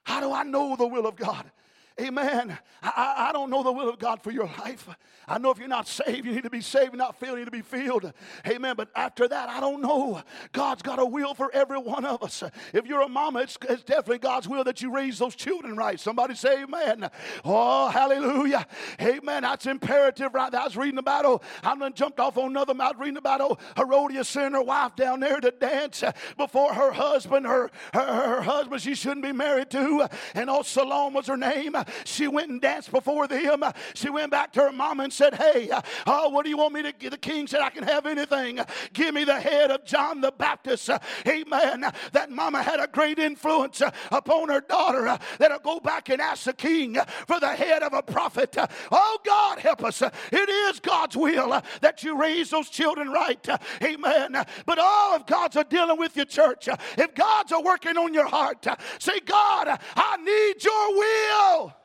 [0.03, 1.51] How do I know the will of God?
[1.99, 2.57] Amen.
[2.81, 4.87] I, I, don't know the will of God for your life.
[5.27, 7.45] I know if you're not saved, you need to be saved, not filled, you need
[7.45, 8.13] to be filled.
[8.47, 8.75] Amen.
[8.77, 10.21] But after that, I don't know.
[10.53, 12.41] God's got a will for every one of us.
[12.73, 15.99] If you're a mama, it's, it's definitely God's will that you raise those children right.
[15.99, 17.09] Somebody say amen.
[17.43, 18.65] Oh, hallelujah.
[19.01, 19.43] Amen.
[19.43, 20.61] That's imperative right there.
[20.61, 23.41] I was reading about, oh, I done jumped off on another I was reading about,
[23.41, 26.03] oh, Herodias sent her wife down there to dance
[26.37, 30.07] before her husband, her, her, her husband she shouldn't be married to.
[30.33, 31.75] And oh, Salome was her name.
[32.05, 33.63] She went and danced before them.
[33.93, 35.69] She went back to her mama and said, Hey,
[36.05, 37.11] oh, what do you want me to give?
[37.11, 38.59] The king said, I can have anything.
[38.93, 40.89] Give me the head of John the Baptist.
[41.27, 41.85] Amen.
[42.11, 46.53] That mama had a great influence upon her daughter that'll go back and ask the
[46.53, 46.97] king
[47.27, 48.55] for the head of a prophet.
[48.91, 50.01] Oh, God, help us.
[50.01, 53.47] It is God's will that you raise those children right.
[53.83, 54.33] Amen.
[54.65, 58.27] But oh, if God's a dealing with your church, if God's a working on your
[58.27, 58.65] heart,
[58.99, 61.78] say, God, I need your will.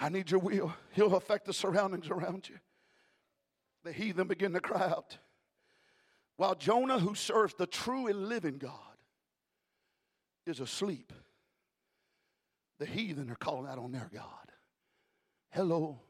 [0.00, 0.74] I need your will.
[0.92, 2.56] He'll affect the surroundings around you.
[3.84, 5.18] The heathen begin to cry out.
[6.36, 8.72] While Jonah, who serves the true and living God,
[10.46, 11.12] is asleep,
[12.78, 14.24] the heathen are calling out on their God.
[15.50, 16.00] Hello.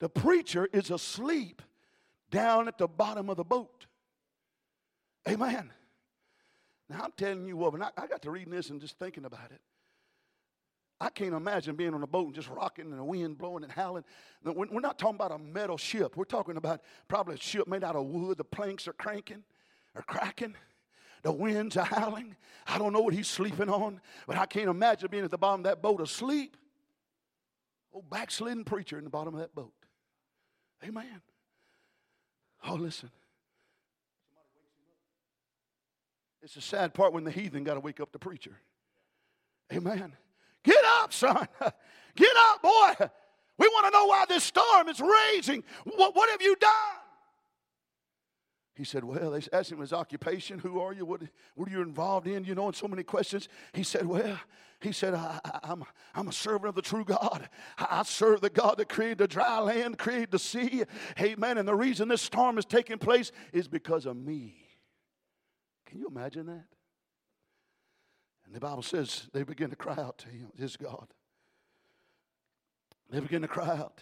[0.00, 1.62] The preacher is asleep
[2.32, 3.86] down at the bottom of the boat.
[5.28, 5.70] Amen.
[6.88, 9.52] Now I'm telling you what, I, I got to reading this and just thinking about
[9.52, 9.60] it.
[11.00, 13.72] I can't imagine being on a boat and just rocking and the wind blowing and
[13.72, 14.04] howling.
[14.44, 16.16] We're not talking about a metal ship.
[16.16, 18.36] We're talking about probably a ship made out of wood.
[18.36, 19.42] The planks are cranking
[19.94, 20.54] or cracking.
[21.22, 22.36] The winds are howling.
[22.66, 25.60] I don't know what he's sleeping on, but I can't imagine being at the bottom
[25.60, 26.56] of that boat asleep.
[27.92, 29.72] Old backslidden preacher in the bottom of that boat.
[30.84, 31.22] Amen.
[32.66, 33.10] Oh, listen.
[36.42, 38.58] It's a sad part when the heathen got to wake up the preacher.
[39.72, 40.14] Amen.
[40.64, 41.46] Get up, son.
[42.16, 43.08] Get up, boy.
[43.58, 45.62] We want to know why this storm is raging.
[45.84, 46.70] What, what have you done?
[48.74, 50.58] He said, Well, they asked him his occupation.
[50.58, 51.04] Who are you?
[51.04, 51.20] What,
[51.54, 52.44] what are you involved in?
[52.44, 53.48] You know, and so many questions.
[53.74, 54.38] He said, Well,
[54.80, 57.48] he said, I, am I'm, I'm a servant of the true God.
[57.76, 60.84] I, I serve the God that created the dry land, created the sea.
[61.20, 61.58] Amen.
[61.58, 64.54] And the reason this storm is taking place is because of me.
[65.84, 66.64] Can you imagine that?
[68.50, 71.06] And the Bible says they begin to cry out to him, his God.
[73.08, 74.00] They begin to cry out.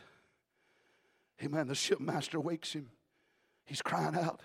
[1.44, 1.66] Amen.
[1.66, 2.88] The shipmaster wakes him.
[3.66, 4.40] He's crying out.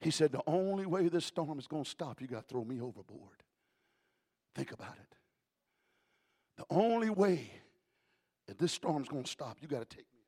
[0.00, 2.64] He said, The only way this storm is going to stop, you got to throw
[2.64, 3.42] me overboard.
[4.54, 5.16] Think about it.
[6.56, 7.50] The only way
[8.46, 10.22] that this storm's going to stop, you got to take me.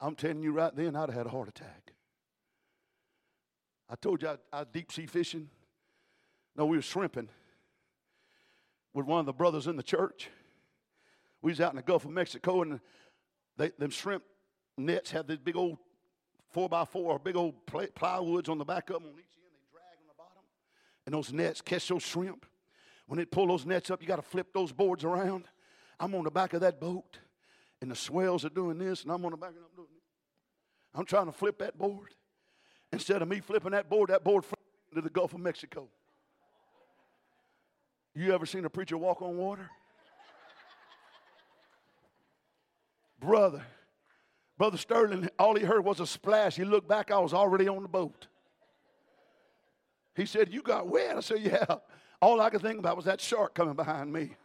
[0.00, 1.92] I'm telling you right then, I'd have had a heart attack.
[3.90, 5.50] I told you I, I was deep sea fishing.
[6.56, 7.28] No, we were shrimping
[8.94, 10.28] with one of the brothers in the church.
[11.40, 12.80] We was out in the Gulf of Mexico, and
[13.56, 14.22] they, them shrimp
[14.76, 15.78] nets have these big old
[16.50, 19.52] four by four, big old plywoods on the back of them on each end.
[19.52, 20.42] They drag on the bottom,
[21.06, 22.46] and those nets catch those shrimp.
[23.06, 25.44] When they pull those nets up, you got to flip those boards around.
[25.98, 27.18] I'm on the back of that boat,
[27.80, 30.02] and the swells are doing this, and I'm on the back of I'm doing this.
[30.94, 32.14] I'm trying to flip that board.
[32.92, 35.88] Instead of me flipping that board, that board flipped into the Gulf of Mexico.
[38.14, 39.70] You ever seen a preacher walk on water?
[43.20, 43.62] Brother,
[44.58, 46.56] Brother Sterling, all he heard was a splash.
[46.56, 48.26] He looked back, I was already on the boat.
[50.14, 51.16] He said, You got wet.
[51.16, 51.76] I said, Yeah.
[52.20, 54.36] All I could think about was that shark coming behind me.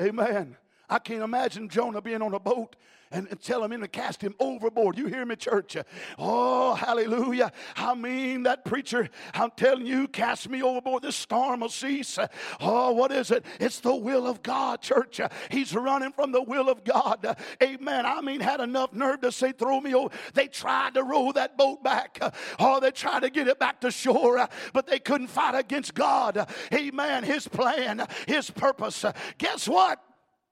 [0.00, 0.56] Amen.
[0.88, 2.76] I can't imagine Jonah being on a boat
[3.10, 4.98] and, and tell him to cast him overboard.
[4.98, 5.76] You hear me, church?
[6.18, 7.52] Oh, hallelujah.
[7.76, 11.02] I mean, that preacher, I'm telling you, cast me overboard.
[11.02, 12.18] This storm will cease.
[12.60, 13.44] Oh, what is it?
[13.60, 15.20] It's the will of God, church.
[15.50, 17.36] He's running from the will of God.
[17.62, 18.06] Amen.
[18.06, 20.14] I mean, had enough nerve to say, throw me over.
[20.34, 22.18] They tried to row that boat back.
[22.58, 26.48] Oh, they tried to get it back to shore, but they couldn't fight against God.
[26.72, 27.24] Amen.
[27.24, 29.04] His plan, His purpose.
[29.38, 30.02] Guess what?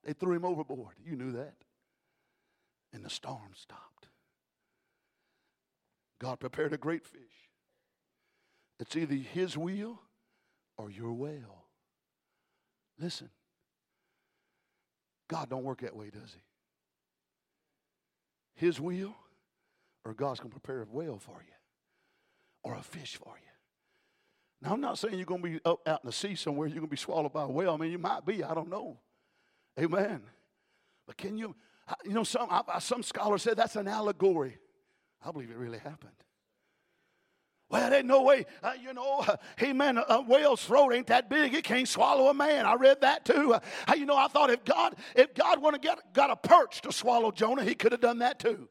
[0.07, 0.95] They threw him overboard.
[1.05, 1.57] You knew that.
[2.93, 4.07] And the storm stopped.
[6.21, 7.21] God prepared a great fish.
[8.79, 10.01] It's either his will
[10.79, 11.65] or your will.
[13.01, 13.31] Listen.
[15.29, 16.37] God don't work that way, does
[18.55, 18.65] he?
[18.65, 19.15] His will
[20.05, 21.55] or God's going to prepare a whale for you
[22.63, 23.51] or a fish for you.
[24.63, 26.77] Now, I'm not saying you're going to be up out in the sea somewhere, you're
[26.77, 27.75] going to be swallowed by a whale.
[27.75, 28.99] I mean, you might be, I don't know.
[29.79, 30.23] Amen.
[31.07, 31.55] But can you,
[32.05, 32.49] you know, some,
[32.81, 34.59] some scholars said that's an allegory.
[35.25, 36.13] I believe it really happened.
[37.69, 41.09] Well, there ain't no way, uh, you know, uh, hey man, a, whale's throat ain't
[41.09, 41.53] that big.
[41.53, 42.65] It can't swallow a man.
[42.65, 43.55] I read that too.
[43.55, 43.61] Uh,
[43.97, 46.93] you know, I thought if God, if God wanted to get got a perch to
[46.93, 48.69] swallow Jonah, he could have done that too.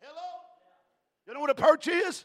[0.00, 0.22] Hello?
[1.26, 2.24] You know what a perch is?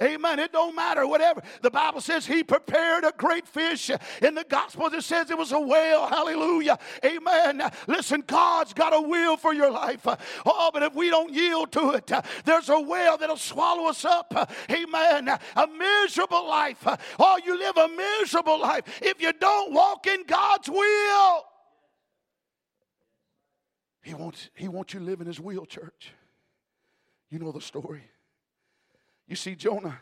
[0.00, 0.38] Amen.
[0.38, 1.42] It don't matter, whatever.
[1.60, 3.90] The Bible says he prepared a great fish.
[4.20, 6.06] In the gospel, it says it was a whale.
[6.06, 6.78] Hallelujah.
[7.04, 7.62] Amen.
[7.86, 10.06] Listen, God's got a will for your life.
[10.44, 12.10] Oh, but if we don't yield to it,
[12.44, 14.50] there's a whale that'll swallow us up.
[14.70, 15.28] Amen.
[15.28, 16.84] A miserable life.
[17.18, 21.44] Oh, you live a miserable life if you don't walk in God's will.
[24.02, 26.12] He wants, he wants you to live in his will, church.
[27.30, 28.02] You know the story.
[29.32, 29.98] You see, Jonah,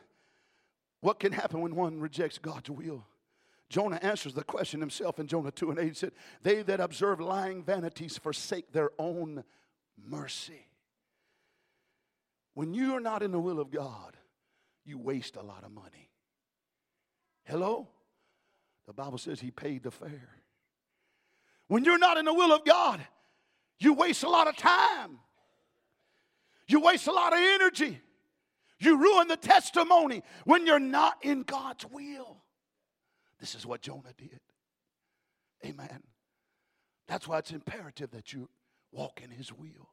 [1.03, 3.07] what can happen when one rejects God's will?
[3.69, 5.87] Jonah answers the question himself in Jonah 2 and 8.
[5.87, 6.11] He said,
[6.43, 9.45] They that observe lying vanities forsake their own
[9.97, 10.67] mercy.
[12.55, 14.17] When you are not in the will of God,
[14.85, 16.11] you waste a lot of money.
[17.45, 17.87] Hello?
[18.89, 20.31] The Bible says he paid the fare.
[21.69, 23.01] When you're not in the will of God,
[23.79, 25.21] you waste a lot of time.
[26.67, 28.01] You waste a lot of energy.
[28.81, 32.39] You ruin the testimony when you're not in God's will.
[33.39, 34.41] This is what Jonah did.
[35.65, 36.03] Amen.
[37.07, 38.49] That's why it's imperative that you
[38.91, 39.91] walk in his will.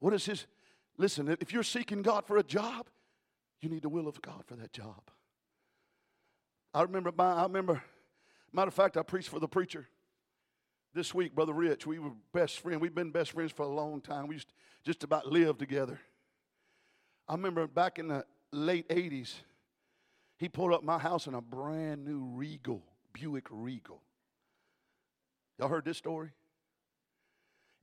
[0.00, 0.46] What is his?
[0.98, 2.88] Listen, if you're seeking God for a job,
[3.60, 5.00] you need the will of God for that job.
[6.74, 7.82] I remember, my, I remember,
[8.52, 9.88] matter of fact, I preached for the preacher
[10.94, 11.86] this week, Brother Rich.
[11.86, 12.80] We were best friends.
[12.80, 14.26] We've been best friends for a long time.
[14.26, 14.40] We
[14.84, 16.00] just about live together.
[17.32, 19.32] I remember back in the late 80s,
[20.36, 22.82] he pulled up my house in a brand new Regal,
[23.14, 24.02] Buick Regal.
[25.58, 26.32] Y'all heard this story?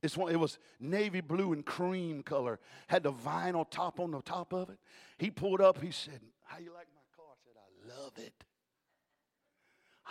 [0.04, 4.22] It's one, it was navy blue and cream color, had the vinyl top on the
[4.22, 4.78] top of it.
[5.18, 7.26] He pulled up, he said, How you like my car?
[7.32, 8.44] I said, I love it.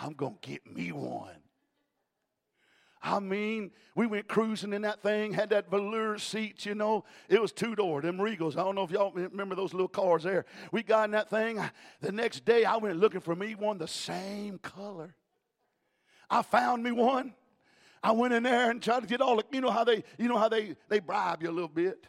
[0.01, 1.48] I'm going to get me one.
[3.01, 7.05] I mean, we went cruising in that thing, had that velour seats, you know.
[7.29, 8.57] It was two door, them Regals.
[8.57, 10.45] I don't know if y'all remember those little cars there.
[10.71, 11.61] We got in that thing.
[12.01, 15.15] The next day, I went looking for me one the same color.
[16.29, 17.33] I found me one.
[18.03, 20.27] I went in there and tried to get all the, you know how they, you
[20.27, 22.05] know how they, they bribe you a little bit.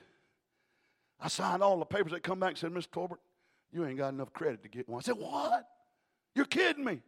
[1.21, 2.13] I signed all the papers.
[2.13, 2.91] They come back and said, Mr.
[2.91, 3.21] Torbert,
[3.73, 5.01] you ain't got enough credit to get one.
[5.01, 5.69] I said, what?
[6.35, 7.01] You're kidding me.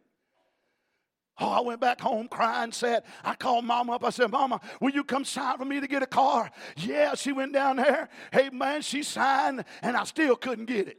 [1.39, 3.03] Oh, I went back home crying, sad.
[3.23, 4.03] I called mama up.
[4.03, 6.51] I said, Mama, will you come sign for me to get a car?
[6.77, 8.09] Yeah, she went down there.
[8.31, 10.97] Hey, man, she signed, and I still couldn't get it.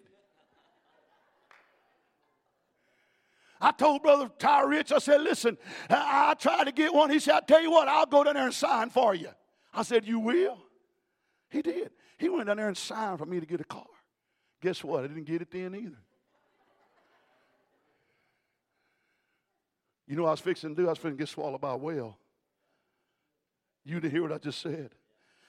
[3.61, 5.57] I told Brother Ty Rich, I said, listen,
[5.89, 7.11] I, I tried to get one.
[7.11, 9.29] He said, I tell you what, I'll go down there and sign for you.
[9.73, 10.59] I said, You will?
[11.51, 11.91] He did.
[12.19, 13.87] He went down there and signed for me to get a car.
[14.61, 15.05] Guess what?
[15.05, 16.04] I didn't get it then either.
[20.07, 20.87] You know I was fixing to do?
[20.87, 22.19] I was fixing to get swallowed by a whale.
[23.85, 24.91] You didn't hear what I just said.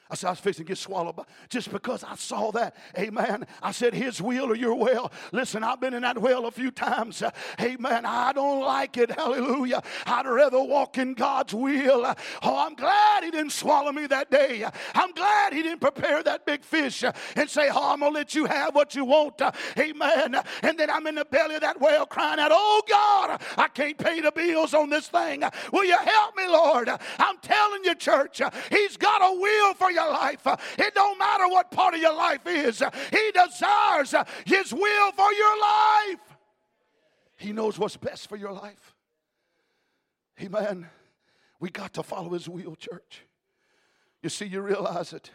[0.07, 2.75] I said, I was fixing to get swallowed by just because I saw that.
[2.95, 3.47] Amen.
[3.63, 5.11] I said, His will or your will.
[5.31, 7.23] Listen, I've been in that well a few times.
[7.59, 8.05] Amen.
[8.05, 9.09] I don't like it.
[9.09, 9.81] Hallelujah.
[10.05, 12.15] I'd rather walk in God's will.
[12.43, 14.63] Oh, I'm glad He didn't swallow me that day.
[14.93, 18.35] I'm glad He didn't prepare that big fish and say, Oh, I'm going to let
[18.35, 19.41] you have what you want.
[19.79, 20.35] Amen.
[20.61, 23.97] And then I'm in the belly of that whale crying out, Oh, God, I can't
[23.97, 25.43] pay the bills on this thing.
[25.73, 26.89] Will you help me, Lord?
[26.89, 28.39] I'm telling you, church,
[28.69, 30.45] He's got a will for your life.
[30.77, 32.83] It don't matter what part of your life is.
[33.09, 34.13] He desires
[34.45, 36.19] his will for your life.
[37.37, 38.95] He knows what's best for your life.
[40.41, 40.87] Amen.
[41.59, 43.25] We got to follow his will, church.
[44.21, 45.31] You see, you realize it.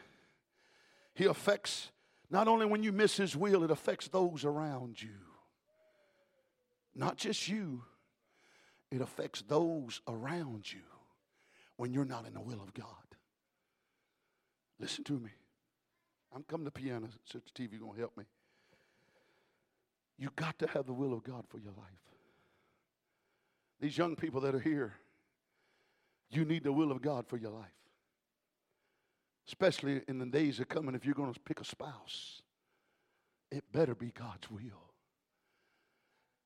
[1.14, 1.90] He affects
[2.30, 5.10] not only when you miss his will, it affects those around you.
[6.94, 7.82] Not just you,
[8.90, 10.80] it affects those around you
[11.76, 12.86] when you're not in the will of God.
[14.80, 15.30] Listen to me.
[16.34, 17.08] I'm coming to piano.
[17.24, 18.24] Sister TV going to help me.
[20.18, 21.86] You got to have the will of God for your life.
[23.80, 24.94] These young people that are here,
[26.30, 27.68] you need the will of God for your life.
[29.46, 32.42] Especially in the days that coming, if you're going to pick a spouse,
[33.50, 34.92] it better be God's will.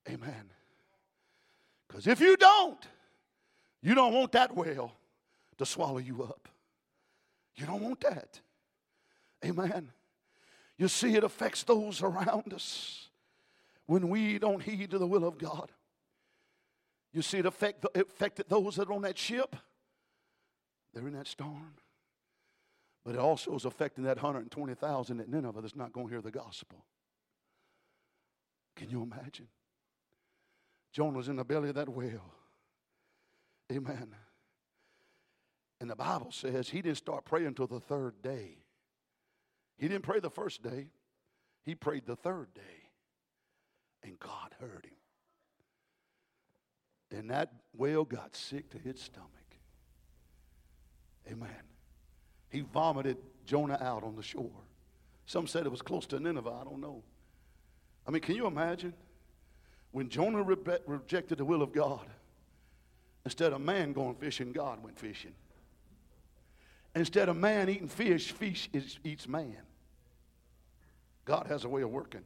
[0.09, 0.51] Amen.
[1.89, 2.82] Because if you don't,
[3.82, 4.93] you don't want that whale
[5.59, 6.49] to swallow you up.
[7.57, 8.40] You don't want that.
[9.44, 9.90] Amen.
[10.76, 13.09] You see, it affects those around us
[13.86, 15.70] when we don't heed to the will of God.
[17.12, 19.55] You see, it, affect, affected those that are on that ship.
[20.92, 21.74] They're in that storm.
[23.05, 26.30] But it also is affecting that 120,000 at Nineveh that's not going to hear the
[26.30, 26.84] gospel.
[28.74, 29.48] Can you imagine?
[30.92, 32.32] Jonah was in the belly of that whale.
[33.70, 34.14] Amen.
[35.85, 38.57] And the Bible says he didn't start praying until the third day.
[39.76, 40.87] He didn't pray the first day,
[41.62, 42.89] he prayed the third day.
[44.03, 44.87] And God heard
[47.11, 47.18] him.
[47.18, 49.28] And that whale got sick to his stomach.
[51.30, 51.51] Amen.
[52.49, 54.64] He vomited Jonah out on the shore.
[55.26, 56.61] Some said it was close to Nineveh.
[56.62, 57.03] I don't know.
[58.07, 58.95] I mean, can you imagine?
[59.91, 62.07] When Jonah re- rejected the will of God,
[63.26, 65.35] instead of man going fishing, God went fishing.
[66.95, 69.57] Instead of man eating fish, fish is, eats man.
[71.24, 72.22] God has a way of working.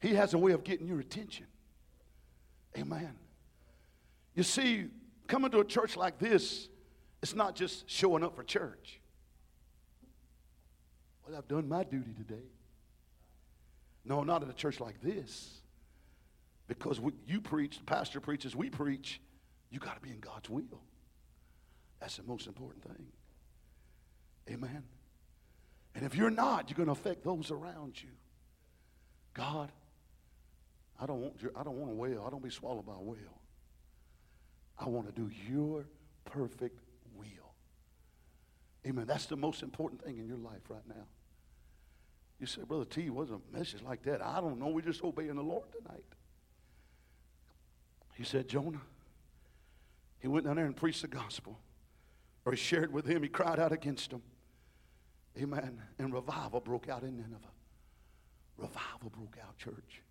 [0.00, 1.46] He has a way of getting your attention.
[2.76, 3.14] Amen.
[4.34, 4.86] You see,
[5.26, 6.68] coming to a church like this,
[7.22, 9.00] it's not just showing up for church.
[11.26, 12.46] Well, I've done my duty today.
[14.04, 15.60] No, not at a church like this.
[16.66, 19.20] Because you preach, the pastor preaches, we preach,
[19.70, 20.82] you got to be in God's will.
[22.00, 23.06] That's the most important thing.
[24.48, 24.82] Amen.
[25.94, 28.08] And if you're not, you're going to affect those around you.
[29.34, 29.70] God,
[31.00, 32.24] I don't want your, I don't want a whale.
[32.26, 33.40] I don't be swallowed by a whale.
[34.78, 35.86] I want to do your
[36.24, 36.80] perfect
[37.14, 37.26] will.
[38.86, 39.06] Amen.
[39.06, 41.06] That's the most important thing in your life right now.
[42.38, 44.24] You say, Brother T, wasn't a message like that.
[44.24, 44.68] I don't know.
[44.68, 46.04] We're just obeying the Lord tonight.
[48.14, 48.80] He said, Jonah,
[50.18, 51.58] he went down there and preached the gospel.
[52.50, 53.22] Or he shared with him.
[53.22, 54.22] He cried out against him.
[55.40, 55.80] Amen.
[56.00, 57.38] And revival broke out in Nineveh.
[58.58, 60.02] Revival broke out, church.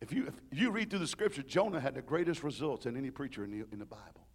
[0.00, 3.10] If you, if you read through the scripture, Jonah had the greatest results than any
[3.10, 4.26] preacher in the, in the Bible.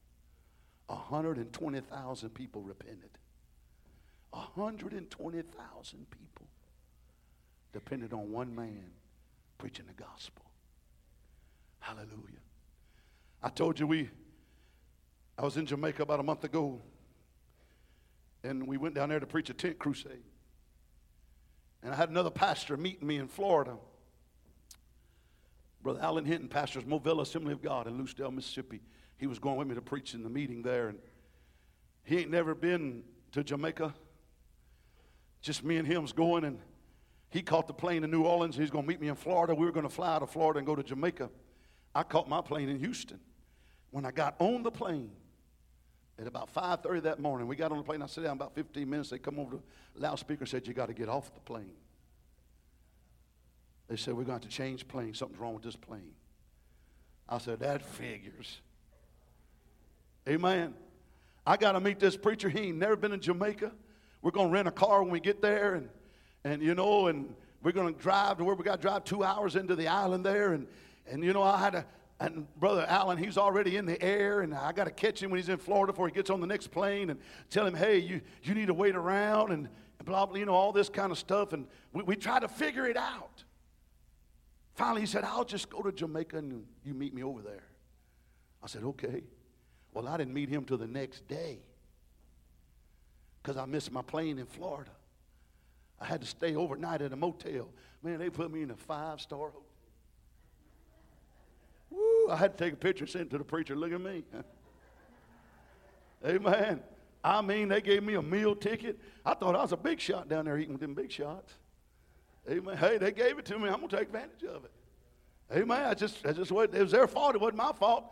[0.85, 3.17] 120,000 people repented.
[4.29, 6.47] 120,000 people
[7.71, 8.91] depended on one man
[9.57, 10.45] preaching the gospel.
[11.79, 12.43] Hallelujah.
[13.41, 14.11] I told you we,
[15.37, 16.81] I was in Jamaica about a month ago,
[18.43, 20.23] and we went down there to preach a tent crusade.
[21.81, 23.75] And I had another pastor meeting me in Florida.
[25.81, 28.81] Brother Alan Hinton pastors Moville Assembly of God in Lucedale, Mississippi.
[29.17, 30.87] He was going with me to preach in the meeting there.
[30.87, 30.99] And
[32.03, 33.93] he ain't never been to Jamaica.
[35.41, 36.59] Just me and him's going, and
[37.29, 38.55] he caught the plane in New Orleans.
[38.55, 39.53] He's going to meet me in Florida.
[39.53, 41.29] We were going to fly out of Florida and go to Jamaica.
[41.93, 43.19] I caught my plane in Houston.
[43.91, 45.11] When I got on the plane
[46.19, 48.01] at about 5.30 that morning, we got on the plane.
[48.01, 49.09] I sat down about 15 minutes.
[49.09, 49.63] They come over to
[49.95, 51.73] the loudspeaker and said, you got to get off the plane.
[53.87, 55.19] They said, we're going to change planes.
[55.19, 56.13] Something's wrong with this plane.
[57.27, 58.61] I said, that figures.
[60.27, 60.73] Amen.
[61.45, 62.47] I got to meet this preacher.
[62.47, 63.71] He ain't never been in Jamaica.
[64.21, 65.89] We're going to rent a car when we get there, and,
[66.45, 69.23] and you know, and we're going to drive to where we got to drive two
[69.23, 70.53] hours into the island there.
[70.53, 70.67] And,
[71.07, 71.85] and you know, I had to,
[72.19, 75.39] and Brother Allen, he's already in the air, and I got to catch him when
[75.39, 78.21] he's in Florida before he gets on the next plane and tell him, hey, you,
[78.43, 79.67] you need to wait around, and
[80.05, 81.53] blah, blah, you know, all this kind of stuff.
[81.53, 83.43] And we, we try to figure it out.
[84.75, 87.63] Finally, he said, I'll just go to Jamaica and you meet me over there.
[88.63, 89.23] I said, okay.
[89.93, 91.59] Well, I didn't meet him till the next day
[93.41, 94.91] because I missed my plane in Florida.
[95.99, 97.69] I had to stay overnight at a motel.
[98.01, 99.61] Man, they put me in a five star hotel.
[102.29, 103.75] I had to take a picture, and send it to the preacher.
[103.75, 104.23] Look at me.
[106.25, 106.81] Amen.
[107.23, 108.99] I mean, they gave me a meal ticket.
[109.25, 111.53] I thought I was a big shot down there eating with them big shots.
[112.49, 112.77] Amen.
[112.77, 113.69] Hey, they gave it to me.
[113.69, 114.71] I'm going to take advantage of it.
[115.55, 115.85] Amen.
[115.85, 117.35] I just, I just, it was their fault.
[117.35, 118.05] It wasn't my fault.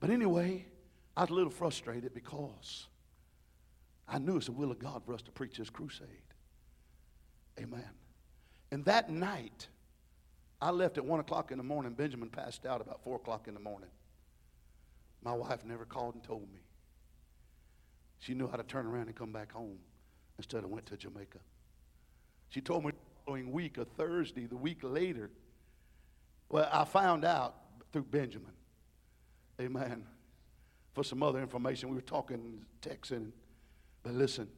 [0.00, 0.66] But anyway,
[1.16, 2.88] I was a little frustrated because
[4.06, 6.08] I knew it's the will of God for us to preach this crusade.
[7.58, 7.88] Amen.
[8.70, 9.68] And that night,
[10.62, 11.92] I left at 1 o'clock in the morning.
[11.92, 13.90] Benjamin passed out about 4 o'clock in the morning.
[15.24, 16.60] My wife never called and told me.
[18.20, 19.78] She knew how to turn around and come back home
[20.38, 21.38] instead of went to Jamaica.
[22.50, 22.96] She told me the
[23.26, 25.30] following week, a Thursday, the week later.
[26.48, 27.56] Well, I found out
[27.92, 28.52] through Benjamin.
[29.60, 30.04] Amen
[30.92, 31.88] for some other information.
[31.88, 33.32] We were talking, texting.
[34.02, 34.48] But listen,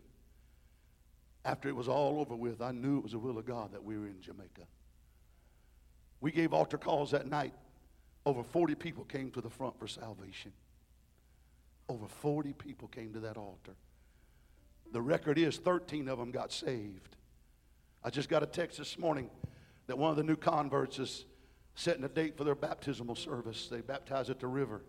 [1.45, 3.83] after it was all over with, I knew it was the will of God that
[3.83, 4.67] we were in Jamaica.
[6.25, 7.53] We gave altar calls that night.
[8.25, 10.53] Over 40 people came to the front for salvation.
[11.87, 13.75] Over 40 people came to that altar.
[14.91, 17.17] The record is 13 of them got saved.
[18.03, 19.29] I just got a text this morning
[19.87, 21.27] that one of the new converts is
[21.75, 23.69] setting a date for their baptismal service.
[23.71, 24.81] They baptize at the river.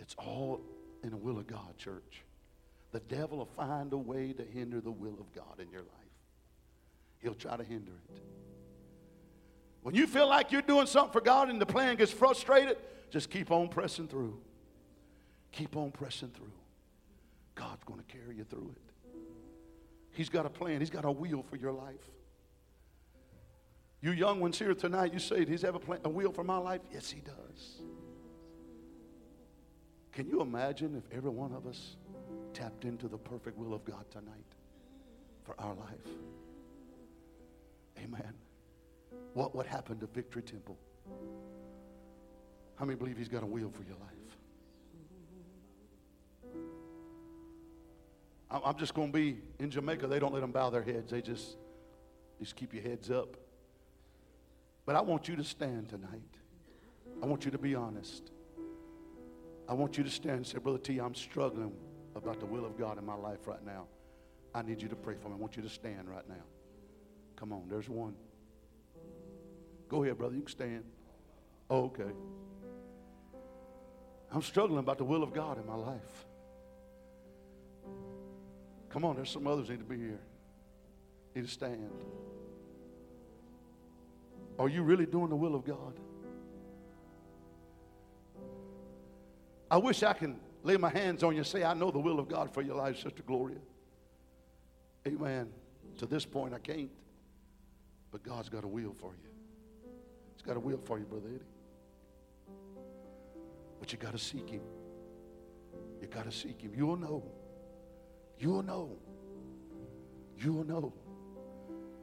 [0.00, 0.62] It's all
[1.02, 2.22] in the will of God, church.
[2.92, 5.90] The devil will find a way to hinder the will of God in your life.
[7.18, 8.22] He'll try to hinder it.
[9.84, 12.78] When you feel like you're doing something for God and the plan gets frustrated,
[13.10, 14.40] just keep on pressing through.
[15.52, 16.52] Keep on pressing through.
[17.54, 19.12] God's going to carry you through it.
[20.12, 22.00] He's got a plan, He's got a wheel for your life.
[24.00, 26.44] You young ones here tonight, you say, Does He have a, plan, a wheel for
[26.44, 26.80] my life?
[26.90, 27.82] Yes, He does.
[30.12, 31.96] Can you imagine if every one of us
[32.54, 34.54] tapped into the perfect will of God tonight
[35.42, 36.14] for our life?
[38.02, 38.32] Amen.
[39.34, 40.76] What, what happened to Victory Temple?
[42.76, 44.10] How many believe He's got a wheel for your life?
[48.64, 50.06] I'm just going to be in Jamaica.
[50.06, 51.10] They don't let them bow their heads.
[51.10, 51.56] They just,
[52.38, 53.36] just keep your heads up.
[54.86, 56.20] But I want you to stand tonight.
[57.20, 58.30] I want you to be honest.
[59.68, 61.72] I want you to stand and say, Brother T, I'm struggling
[62.14, 63.86] about the will of God in my life right now.
[64.54, 65.34] I need you to pray for me.
[65.34, 66.44] I want you to stand right now.
[67.34, 68.14] Come on, there's one.
[69.94, 70.34] Go ahead, brother.
[70.34, 70.84] You can stand.
[71.70, 72.10] Oh, okay.
[74.32, 76.26] I'm struggling about the will of God in my life.
[78.90, 80.18] Come on, there's some others need to be here.
[81.36, 81.90] Need to stand.
[84.58, 85.94] Are you really doing the will of God?
[89.70, 92.18] I wish I can lay my hands on you and say, I know the will
[92.18, 93.60] of God for your life, Sister Gloria.
[95.06, 95.50] Amen.
[95.98, 96.90] To this point, I can't.
[98.10, 99.33] But God's got a will for you.
[100.46, 101.44] Got a will for you, Brother Eddie.
[103.80, 104.62] But you got to seek Him.
[106.00, 106.72] You got to seek Him.
[106.76, 107.22] You'll know.
[108.38, 108.96] You'll know.
[110.38, 110.92] You'll know.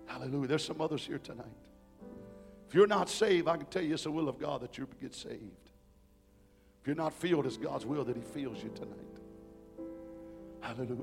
[0.05, 0.47] Hallelujah.
[0.47, 1.45] There's some others here tonight.
[2.67, 4.87] If you're not saved, I can tell you it's the will of God that you
[5.01, 5.69] get saved.
[6.81, 8.97] If you're not filled, it's God's will that He fills you tonight.
[10.61, 10.97] Hallelujah.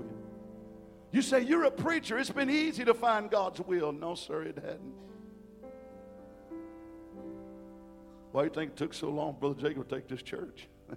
[1.13, 2.19] You say, You're a preacher.
[2.19, 3.93] It's been easy to find God's will.
[3.93, 4.95] No, sir, it hadn't.
[8.39, 10.69] Why do you think it took so long, Brother Jacob, to take this church?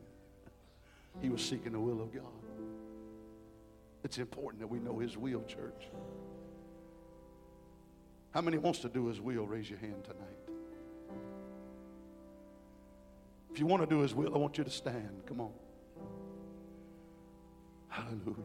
[1.23, 2.21] he was seeking the will of God.
[4.03, 5.89] It's important that we know His will, church.
[8.29, 9.47] How many wants to do His will?
[9.47, 10.59] Raise your hand tonight.
[13.51, 15.23] If you want to do His will, I want you to stand.
[15.25, 15.51] Come on.
[17.87, 18.35] Hallelujah.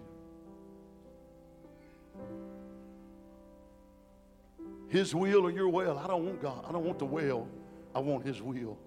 [4.88, 5.98] His will or your will.
[5.98, 6.64] I don't want God.
[6.66, 7.46] I don't want the will.
[7.94, 8.78] I want His will.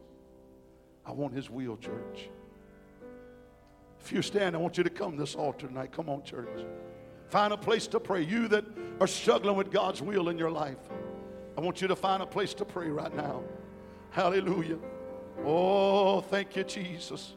[1.10, 2.30] I want His will, church.
[4.00, 5.92] If you stand, I want you to come to this altar tonight.
[5.92, 6.66] Come on, church.
[7.30, 8.22] Find a place to pray.
[8.22, 8.64] You that
[9.02, 10.78] are struggling with God's will in your life,
[11.58, 13.42] I want you to find a place to pray right now.
[14.12, 14.78] Hallelujah.
[15.44, 17.34] Oh, thank you, Jesus.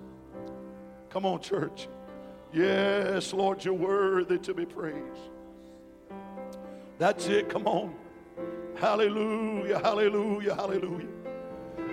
[1.09, 1.89] Come on, church.
[2.53, 4.99] Yes, Lord, you're worthy to be praised.
[6.99, 7.49] That's it.
[7.49, 7.95] Come on.
[8.77, 11.22] Hallelujah, hallelujah, hallelujah.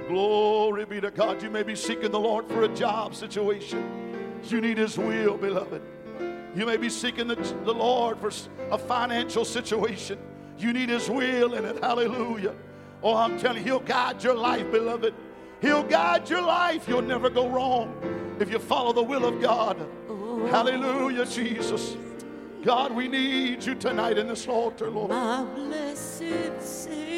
[0.10, 1.44] Glory be to God.
[1.44, 4.42] You may be seeking the Lord for a job situation.
[4.46, 5.84] You need His will, beloved.
[6.56, 8.32] You may be seeking the, the Lord for
[8.72, 10.18] a financial situation.
[10.58, 11.84] You need His will in it.
[11.84, 12.56] Hallelujah.
[13.04, 15.14] Oh, I'm telling you, He'll guide your life, beloved.
[15.62, 16.88] He'll guide your life.
[16.88, 17.94] You'll never go wrong
[18.40, 19.78] if you follow the will of God.
[20.50, 21.96] Hallelujah, Jesus.
[22.64, 25.12] God, we need you tonight in this altar, Lord.
[25.12, 27.09] My blessed Savior.